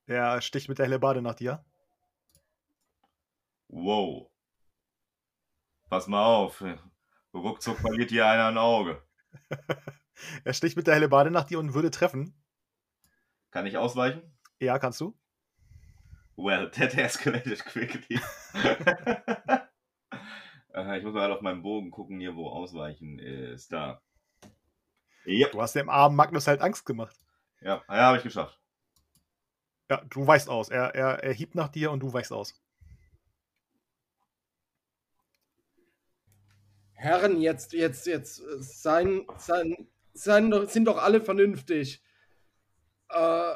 [0.07, 1.65] Er sticht mit der helle Bade nach dir.
[3.69, 4.31] Wow.
[5.91, 6.63] Pass mal auf.
[7.35, 9.03] Ruckzuck verliert hier einer ein Auge.
[10.45, 12.35] Er sticht mit der Hellebarde nach dir und würde treffen.
[13.51, 14.23] Kann ich ausweichen?
[14.61, 15.17] Ja, kannst du.
[16.39, 18.21] Well, that escalated quickly.
[20.73, 23.73] Äh, ich muss mal halt auf meinen Bogen gucken, hier, wo Ausweichen ist.
[23.73, 24.01] Da.
[25.25, 27.17] Ja, Du hast dem armen Magnus halt Angst gemacht.
[27.61, 28.61] ja, ja habe ich geschafft.
[29.91, 30.69] Ja, du weichst aus.
[30.69, 32.55] Er, er, er hiebt nach dir und du weichst aus.
[36.93, 42.01] Herren, jetzt, jetzt, jetzt, sein, sein, sein, sind doch alle vernünftig.
[43.09, 43.55] Äh,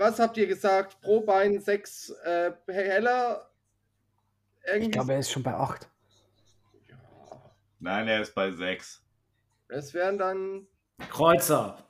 [0.00, 1.00] was habt ihr gesagt?
[1.02, 3.50] Pro Bein sechs äh, Heller?
[4.66, 4.86] Irgendwie.
[4.86, 5.88] Ich glaube, er ist schon bei 8.
[7.78, 9.02] Nein, er ist bei 6.
[9.68, 10.66] es wären dann.
[11.10, 11.84] Kreuzer.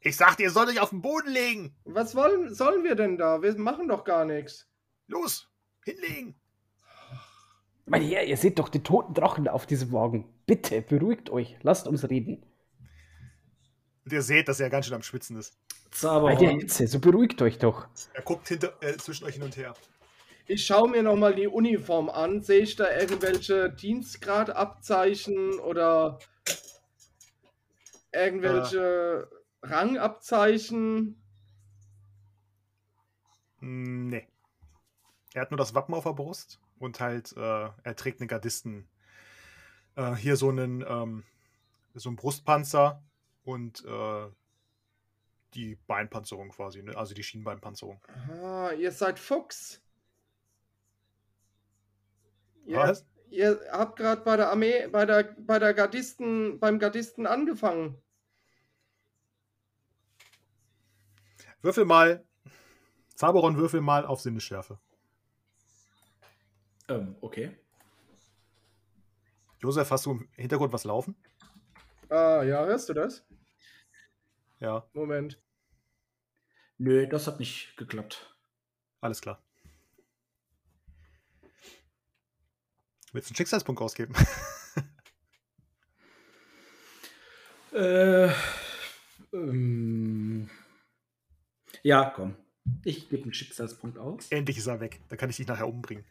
[0.00, 1.74] Ich sagte, ihr sollt euch auf den Boden legen.
[1.84, 3.40] Was wollen, sollen wir denn da?
[3.40, 4.68] Wir machen doch gar nichts.
[5.06, 5.48] Los,
[5.84, 6.34] hinlegen.
[7.86, 10.28] Mein Herr, ihr seht doch den toten Drachen auf diesem Wagen.
[10.46, 11.56] Bitte, beruhigt euch.
[11.62, 12.44] Lasst uns reden.
[14.04, 15.56] Und ihr seht, dass er ganz schön am Schwitzen ist.
[16.22, 16.60] Bei der Zauberhorn.
[16.60, 17.86] Hitze, so beruhigt euch doch.
[18.12, 19.74] Er guckt hinter, äh, zwischen euch hin und her.
[20.46, 22.42] Ich schaue mir nochmal die Uniform an.
[22.42, 26.18] Sehe ich da irgendwelche Dienstgradabzeichen oder
[28.12, 29.28] irgendwelche
[29.62, 31.22] Rangabzeichen?
[33.60, 34.28] Mm, Nee.
[35.32, 37.40] Er hat nur das Wappen auf der Brust und halt, äh,
[37.82, 38.88] er trägt einen Gardisten.
[39.96, 41.24] Äh, hier so einen, ähm,
[41.94, 43.02] so einen Brustpanzer
[43.44, 44.28] und äh,
[45.54, 46.96] die Beinpanzerung quasi, ne?
[46.96, 48.00] also die Schienbeinpanzerung.
[48.28, 49.80] Ah, ihr seid Fuchs.
[52.66, 53.06] Ihr, Was?
[53.30, 58.00] ihr habt gerade bei der Armee, bei der, bei der Gardisten, beim Gardisten angefangen.
[61.60, 62.24] Würfel mal,
[63.14, 64.78] Zaberon, würfel mal auf Sinnesschärfe.
[66.88, 67.56] Ähm, okay.
[69.60, 71.16] Josef, hast du im Hintergrund was laufen?
[72.10, 73.24] Ah, ja, hörst du das?
[74.64, 75.38] Ja, Moment.
[76.78, 78.34] Nö, das hat nicht geklappt.
[79.02, 79.38] alles klar.
[83.12, 84.14] Willst du einen Schicksalspunkt ausgeben?
[87.72, 88.32] Äh,
[89.32, 90.48] ähm,
[91.82, 92.36] ja, komm.
[92.84, 94.28] Ich gebe einen Schicksalspunkt aus.
[94.30, 95.00] Endlich ist er weg.
[95.08, 96.04] Dann kann ich dich nachher umbringen.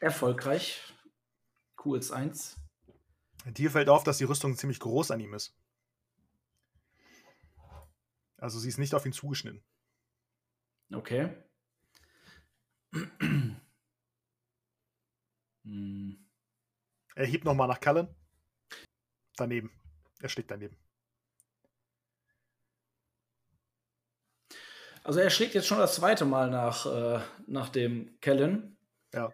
[0.00, 0.80] Erfolgreich.
[1.76, 2.56] QS 1.
[3.44, 5.54] Dir fällt auf, dass die Rüstung ziemlich groß an ihm ist.
[8.38, 9.62] Also sie ist nicht auf ihn zugeschnitten.
[10.92, 11.36] Okay.
[15.64, 16.24] Hm.
[17.14, 18.08] Er hebt nochmal nach Cullen.
[19.36, 19.70] Daneben.
[20.20, 20.76] Er schlägt daneben.
[25.04, 28.78] Also er schlägt jetzt schon das zweite Mal nach, äh, nach dem Kellen.
[29.12, 29.32] Ja.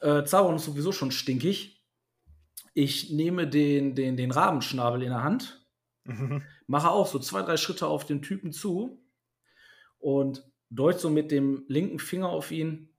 [0.00, 1.84] Äh, Zaubern ist sowieso schon stinkig.
[2.74, 5.65] Ich nehme den, den, den Rabenschnabel in der Hand,
[6.06, 6.42] Mhm.
[6.66, 9.02] mache auch so zwei, drei Schritte auf den Typen zu
[9.98, 12.92] und deut so mit dem linken Finger auf ihn.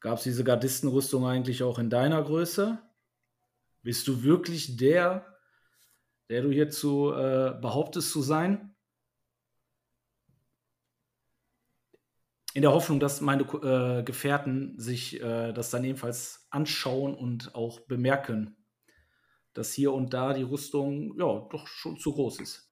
[0.00, 2.78] Gab es diese Gardistenrüstung eigentlich auch in deiner Größe?
[3.82, 5.38] Bist du wirklich der,
[6.28, 8.74] der du hierzu äh, behauptest zu sein?
[12.54, 17.80] In der Hoffnung, dass meine äh, Gefährten sich äh, das dann ebenfalls anschauen und auch
[17.80, 18.57] bemerken,
[19.58, 22.70] dass hier und da die Rüstung ja doch schon zu groß ist.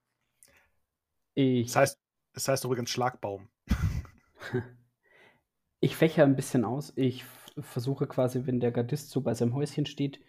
[1.34, 2.01] Ich, Das heißt,
[2.34, 3.49] es heißt übrigens Schlagbaum.
[5.80, 6.93] ich fächer ein bisschen aus.
[6.97, 7.24] Ich
[7.59, 10.20] versuche quasi, wenn der Gardist so bei seinem Häuschen steht,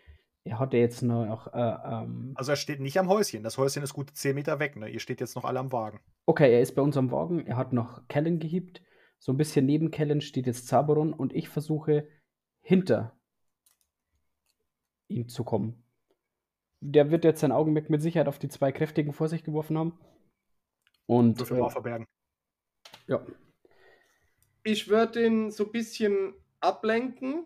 [0.45, 1.53] er hat ja jetzt noch.
[1.53, 3.43] Äh, ähm, Also er steht nicht am Häuschen.
[3.43, 4.75] Das Häuschen ist gut 10 Meter weg.
[4.77, 4.89] Ne?
[4.89, 5.99] Ihr steht jetzt noch alle am Wagen.
[6.25, 7.45] okay, er ist bei uns am Wagen.
[7.45, 8.81] Er hat noch Kellen gehiebt.
[9.19, 12.07] So ein bisschen neben Kellen steht jetzt Zaberon und ich versuche
[12.61, 13.15] hinter
[15.07, 15.83] ihm zu kommen.
[16.79, 19.99] Der wird jetzt sein Augenmerk mit Sicherheit auf die zwei Kräftigen vor sich geworfen haben.
[21.05, 22.05] Und Würfel mal äh, auf verbergen.
[23.07, 23.25] ja,
[24.63, 27.45] Ich würde ihn so ein bisschen ablenken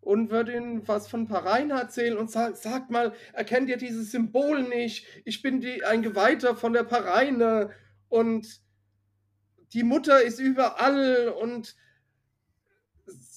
[0.00, 4.62] und würde ihm was von Parein erzählen und sag, sagt mal, erkennt ihr dieses Symbol
[4.62, 5.06] nicht?
[5.24, 7.70] Ich bin die, ein Geweihter von der Pareine
[8.08, 8.62] und
[9.72, 11.76] die Mutter ist überall und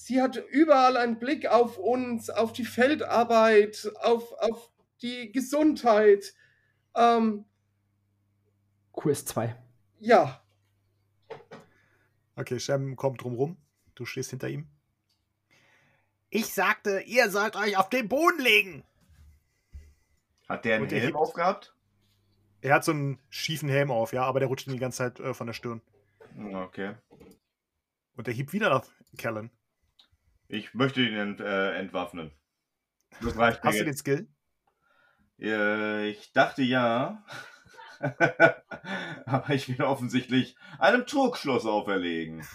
[0.04, 4.70] sie hat überall einen Blick auf uns, auf die Feldarbeit, auf, auf
[5.02, 6.34] die Gesundheit.
[6.94, 7.44] Ähm,
[8.92, 9.54] QS2.
[10.00, 10.40] ja,
[12.36, 13.56] Okay, Shem kommt drumrum.
[13.94, 14.66] Du stehst hinter ihm.
[16.30, 18.84] Ich sagte, ihr sollt euch auf den Boden legen.
[20.48, 21.76] Hat der einen der Helm hebt- aufgehabt?
[22.60, 25.20] Er hat so einen schiefen Helm auf, ja, aber der rutscht ihm die ganze Zeit
[25.20, 25.80] äh, von der Stirn.
[26.54, 26.96] Okay.
[28.16, 28.84] Und er hiebt wieder nach
[29.16, 29.50] Kellen.
[30.48, 32.30] Ich möchte ihn ent, äh, entwaffnen.
[33.20, 33.96] Das reicht Hast du den.
[33.96, 34.28] Skill?
[35.40, 37.24] Äh, ich dachte ja.
[39.26, 42.46] aber ich will offensichtlich einem Trugschluss auferlegen.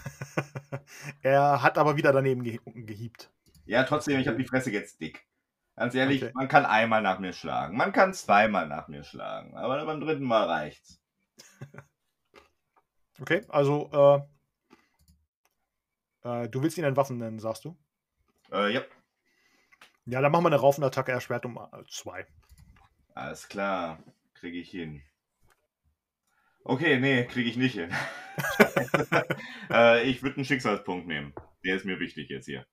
[1.21, 3.31] er hat aber wieder daneben ge gehiebt.
[3.65, 5.25] Ja, trotzdem, ich habe die Fresse jetzt dick.
[5.75, 6.31] Ganz ehrlich, okay.
[6.35, 7.77] man kann einmal nach mir schlagen.
[7.77, 9.55] Man kann zweimal nach mir schlagen.
[9.55, 11.01] Aber beim dritten Mal reicht's.
[13.21, 14.21] Okay, also äh,
[16.23, 17.77] äh, du willst ihn Waffen nennen, sagst du?
[18.51, 18.81] Äh, ja.
[20.05, 22.25] Ja, dann machen wir eine Raufenattacke erschwert um äh, zwei.
[23.13, 24.03] Alles klar,
[24.33, 25.03] kriege ich hin.
[26.63, 27.91] Okay, nee, kriege ich nicht hin.
[29.69, 31.33] äh, ich würde einen Schicksalspunkt nehmen.
[31.63, 32.65] Der ist mir wichtig jetzt hier.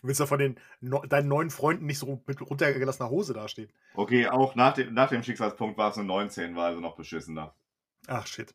[0.00, 3.70] Du willst ja von den no, deinen neuen Freunden nicht so mit runtergelassener Hose dastehen.
[3.94, 7.54] Okay, auch nach dem, nach dem Schicksalspunkt war es eine 19, war also noch beschissener.
[8.06, 8.54] Ach, shit.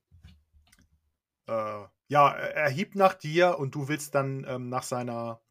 [1.47, 5.41] Äh, ja, er hiebt nach dir und du willst dann ähm, nach seiner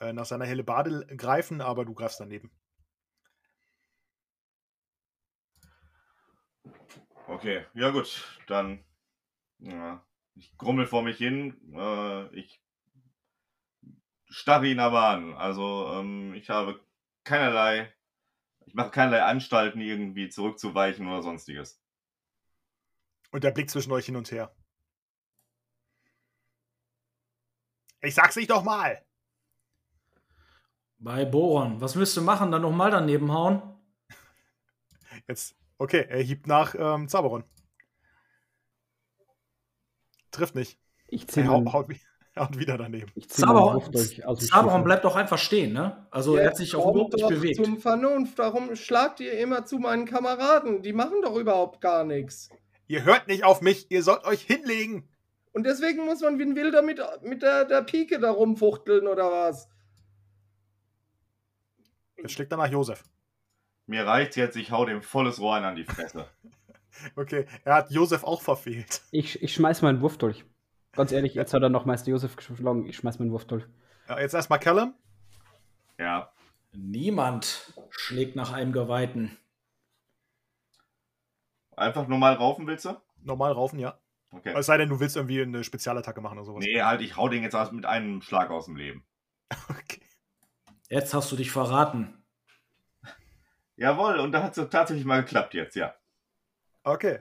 [0.00, 2.50] äh, nach seiner helle Bade greifen, aber du greifst daneben.
[7.26, 8.84] Okay, ja gut, dann
[9.58, 10.04] ja,
[10.34, 11.56] ich grummel vor mich hin.
[11.74, 12.62] Äh, ich
[14.28, 15.34] starre ihn aber an.
[15.34, 16.80] Also ähm, ich habe
[17.24, 17.92] keinerlei,
[18.66, 21.82] ich mache keinerlei Anstalten, irgendwie zurückzuweichen oder sonstiges.
[23.30, 24.54] Und der Blick zwischen euch hin und her.
[28.00, 29.02] Ich sag's nicht doch mal.
[30.98, 32.50] Bei Boron, was müsst du machen?
[32.50, 33.62] Dann nochmal daneben hauen?
[35.28, 37.44] Jetzt, okay, er hiebt nach ähm, Zaberon.
[40.30, 40.78] Trifft nicht.
[41.08, 41.48] Ich zähle.
[41.48, 41.88] Haut, haut,
[42.38, 43.10] haut, wieder daneben.
[43.26, 46.06] Zaberon bleibt doch einfach stehen, ne?
[46.10, 47.56] Also ja, er hat sich auch überhaupt nicht bewegt.
[47.56, 50.82] Zum Vernunft, warum schlagt ihr immer zu meinen Kameraden?
[50.82, 52.50] Die machen doch überhaupt gar nichts.
[52.86, 55.08] Ihr hört nicht auf mich, ihr sollt euch hinlegen.
[55.58, 59.28] Und deswegen muss man wie ein Wilder mit, mit der, der Pike da rumfuchteln oder
[59.28, 59.68] was?
[62.16, 63.02] Jetzt schlägt er nach Josef.
[63.86, 66.28] Mir reicht jetzt, ich hau dem volles Rohr an die Fresse.
[67.16, 69.02] okay, er hat Josef auch verfehlt.
[69.10, 70.44] Ich, ich schmeiß meinen Wurf durch.
[70.92, 72.86] Ganz ehrlich, jetzt hat er noch Meister Josef geschlagen.
[72.86, 73.64] Ich schmeiß meinen Wurf durch.
[74.08, 74.94] Ja, jetzt erstmal Callum.
[75.98, 76.30] Ja.
[76.70, 79.36] Niemand schlägt nach einem Geweihten.
[81.74, 82.96] Einfach normal raufen willst du?
[83.24, 83.98] Normal raufen, ja.
[84.30, 84.54] Okay.
[84.56, 86.64] Es sei denn, du willst irgendwie eine Spezialattacke machen oder sowas.
[86.64, 89.04] Nee, halt, ich hau den jetzt mit einem Schlag aus dem Leben.
[89.68, 90.02] Okay.
[90.90, 92.24] Jetzt hast du dich verraten.
[93.76, 95.94] Jawohl, und da hat es tatsächlich mal geklappt jetzt, ja.
[96.82, 97.20] Okay.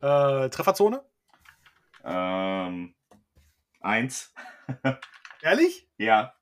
[0.00, 1.04] Äh, Trefferzone?
[2.04, 2.94] Ähm,
[3.80, 4.34] eins.
[5.42, 5.88] Ehrlich?
[5.96, 6.34] Ja.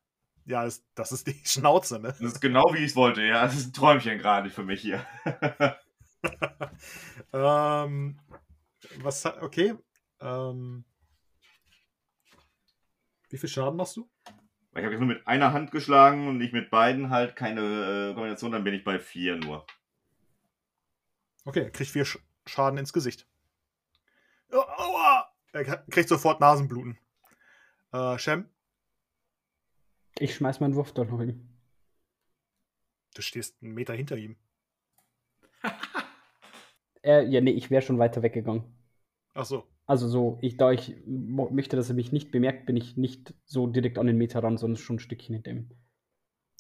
[0.46, 2.08] Ja, das, das ist die Schnauze, ne?
[2.08, 3.42] Das ist genau wie ich es wollte, ja.
[3.42, 5.04] Das ist ein Träumchen gerade für mich hier.
[7.32, 8.18] ähm,
[9.02, 9.74] was, okay.
[10.20, 10.84] Ähm,
[13.30, 14.08] wie viel Schaden machst du?
[14.76, 18.14] Ich habe jetzt nur mit einer Hand geschlagen und nicht mit beiden halt keine äh,
[18.14, 19.66] Kombination, dann bin ich bei vier nur.
[21.44, 23.26] Okay, kriegt vier Sch Schaden ins Gesicht.
[24.50, 25.32] Oh, aua!
[25.52, 26.98] Er kriegt sofort Nasenbluten.
[27.92, 28.48] Äh, Shem?
[30.18, 31.48] Ich schmeiß meinen Wurf dort noch hin.
[33.14, 34.36] Du stehst einen Meter hinter ihm.
[37.02, 38.64] äh, ja, nee, ich wäre schon weiter weggegangen.
[39.34, 39.64] Ach so.
[39.86, 43.66] Also so, ich, da ich möchte, dass er mich nicht bemerkt, bin ich nicht so
[43.66, 45.70] direkt an den Meter ran, sondern schon ein Stückchen hinter ihm.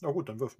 [0.02, 0.58] Na gut, dann wirf.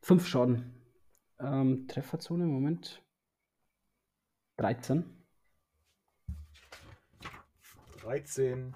[0.00, 0.74] Fünf Schaden.
[1.40, 3.02] Ähm, Trefferzone, Moment.
[4.58, 5.04] 13.
[8.02, 8.74] 13.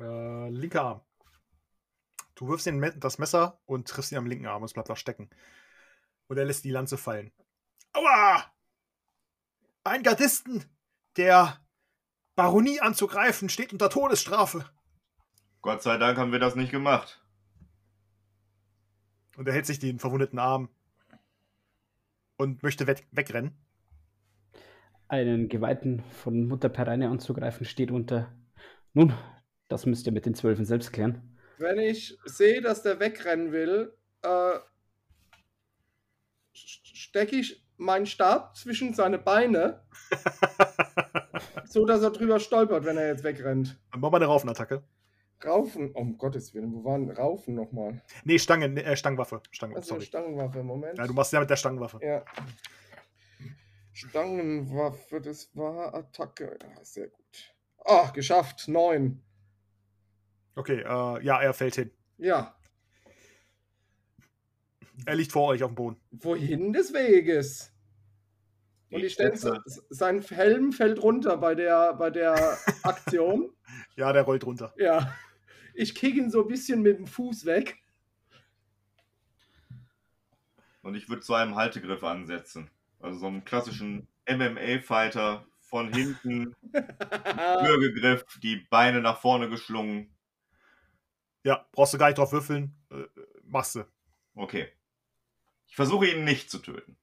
[0.00, 1.05] Äh, linker Arm.
[2.36, 4.98] Du wirfst ihn das Messer und triffst ihn am linken Arm und es bleibt noch
[4.98, 5.30] stecken.
[6.28, 7.32] Und er lässt die Lanze fallen.
[7.94, 8.44] Aua!
[9.84, 10.62] Ein Gardisten,
[11.16, 11.58] der
[12.34, 14.66] Baronie anzugreifen, steht unter Todesstrafe.
[15.62, 17.24] Gott sei Dank haben wir das nicht gemacht.
[19.38, 20.68] Und er hält sich den verwundeten Arm
[22.36, 23.56] und möchte weg wegrennen.
[25.08, 28.30] Einen Geweihten von Mutter Pereine anzugreifen steht unter.
[28.92, 29.14] Nun,
[29.68, 33.92] das müsst ihr mit den Zwölfen selbst klären wenn ich sehe, dass der wegrennen will,
[34.22, 34.58] äh,
[36.52, 39.82] stecke ich meinen Stab zwischen seine Beine,
[41.66, 43.78] so dass er drüber stolpert, wenn er jetzt wegrennt.
[43.92, 44.82] Dann machen wir eine Raufenattacke.
[45.44, 48.02] Raufen, um Gottes Willen, wo waren Raufen nochmal?
[48.24, 49.42] Nee, Stange, äh, Stangenwaffe.
[49.50, 50.06] Stangenwaffe also sorry.
[50.06, 50.96] Stangenwaffe, Moment.
[50.96, 51.98] Ja, du machst ja mit der Stangenwaffe.
[52.02, 52.24] Ja.
[53.92, 56.58] Stangenwaffe, das war Attacke.
[56.62, 57.54] Ja, sehr gut.
[57.84, 58.66] Ah, geschafft.
[58.68, 59.22] Neun.
[60.56, 61.90] Okay, äh, ja, er fällt hin.
[62.18, 62.56] Ja.
[65.04, 66.00] Er liegt vor euch auf dem Boden.
[66.10, 67.72] Wohin des Weges?
[68.90, 73.52] Und denke, schätze- sein Helm fällt runter bei der, bei der Aktion.
[73.96, 74.72] Ja, der rollt runter.
[74.76, 75.14] ja.
[75.78, 77.76] Ich kick ihn so ein bisschen mit dem Fuß weg.
[80.80, 82.70] Und ich würde zu einem Haltegriff ansetzen.
[82.98, 90.15] Also so einen klassischen MMA-Fighter von hinten, Würgegriff, die Beine nach vorne geschlungen.
[91.46, 92.74] Ja, brauchst du gar nicht drauf würfeln.
[92.90, 93.04] Äh,
[93.44, 93.84] machst du.
[94.34, 94.68] Okay.
[95.68, 96.98] Ich versuche ihn nicht zu töten.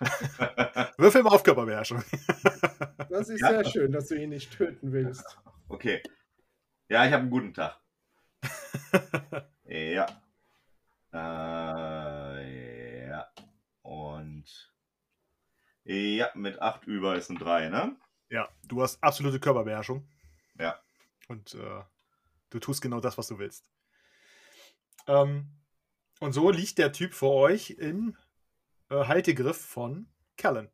[0.98, 2.04] Würfel mal auf Körperbeherrschung.
[3.08, 3.48] Das ist Ja.
[3.48, 5.38] sehr schön, dass du ihn nicht töten willst.
[5.68, 6.02] Okay.
[6.90, 7.80] Ja, ich habe einen guten Tag.
[9.64, 10.06] ja.
[11.14, 13.26] Äh, ja.
[13.80, 14.74] Und.
[15.84, 17.96] Ja, mit 8 über ist ein 3, ne?
[18.28, 20.06] Ja, du hast absolute Körperbeherrschung.
[20.58, 20.78] Ja.
[21.28, 21.82] Und äh,
[22.50, 23.70] du tust genau das, was du willst.
[25.08, 25.48] Ähm,
[26.20, 28.16] und so liegt der Typ vor euch im
[28.90, 30.06] äh, Haltegriff von
[30.36, 30.70] Callan.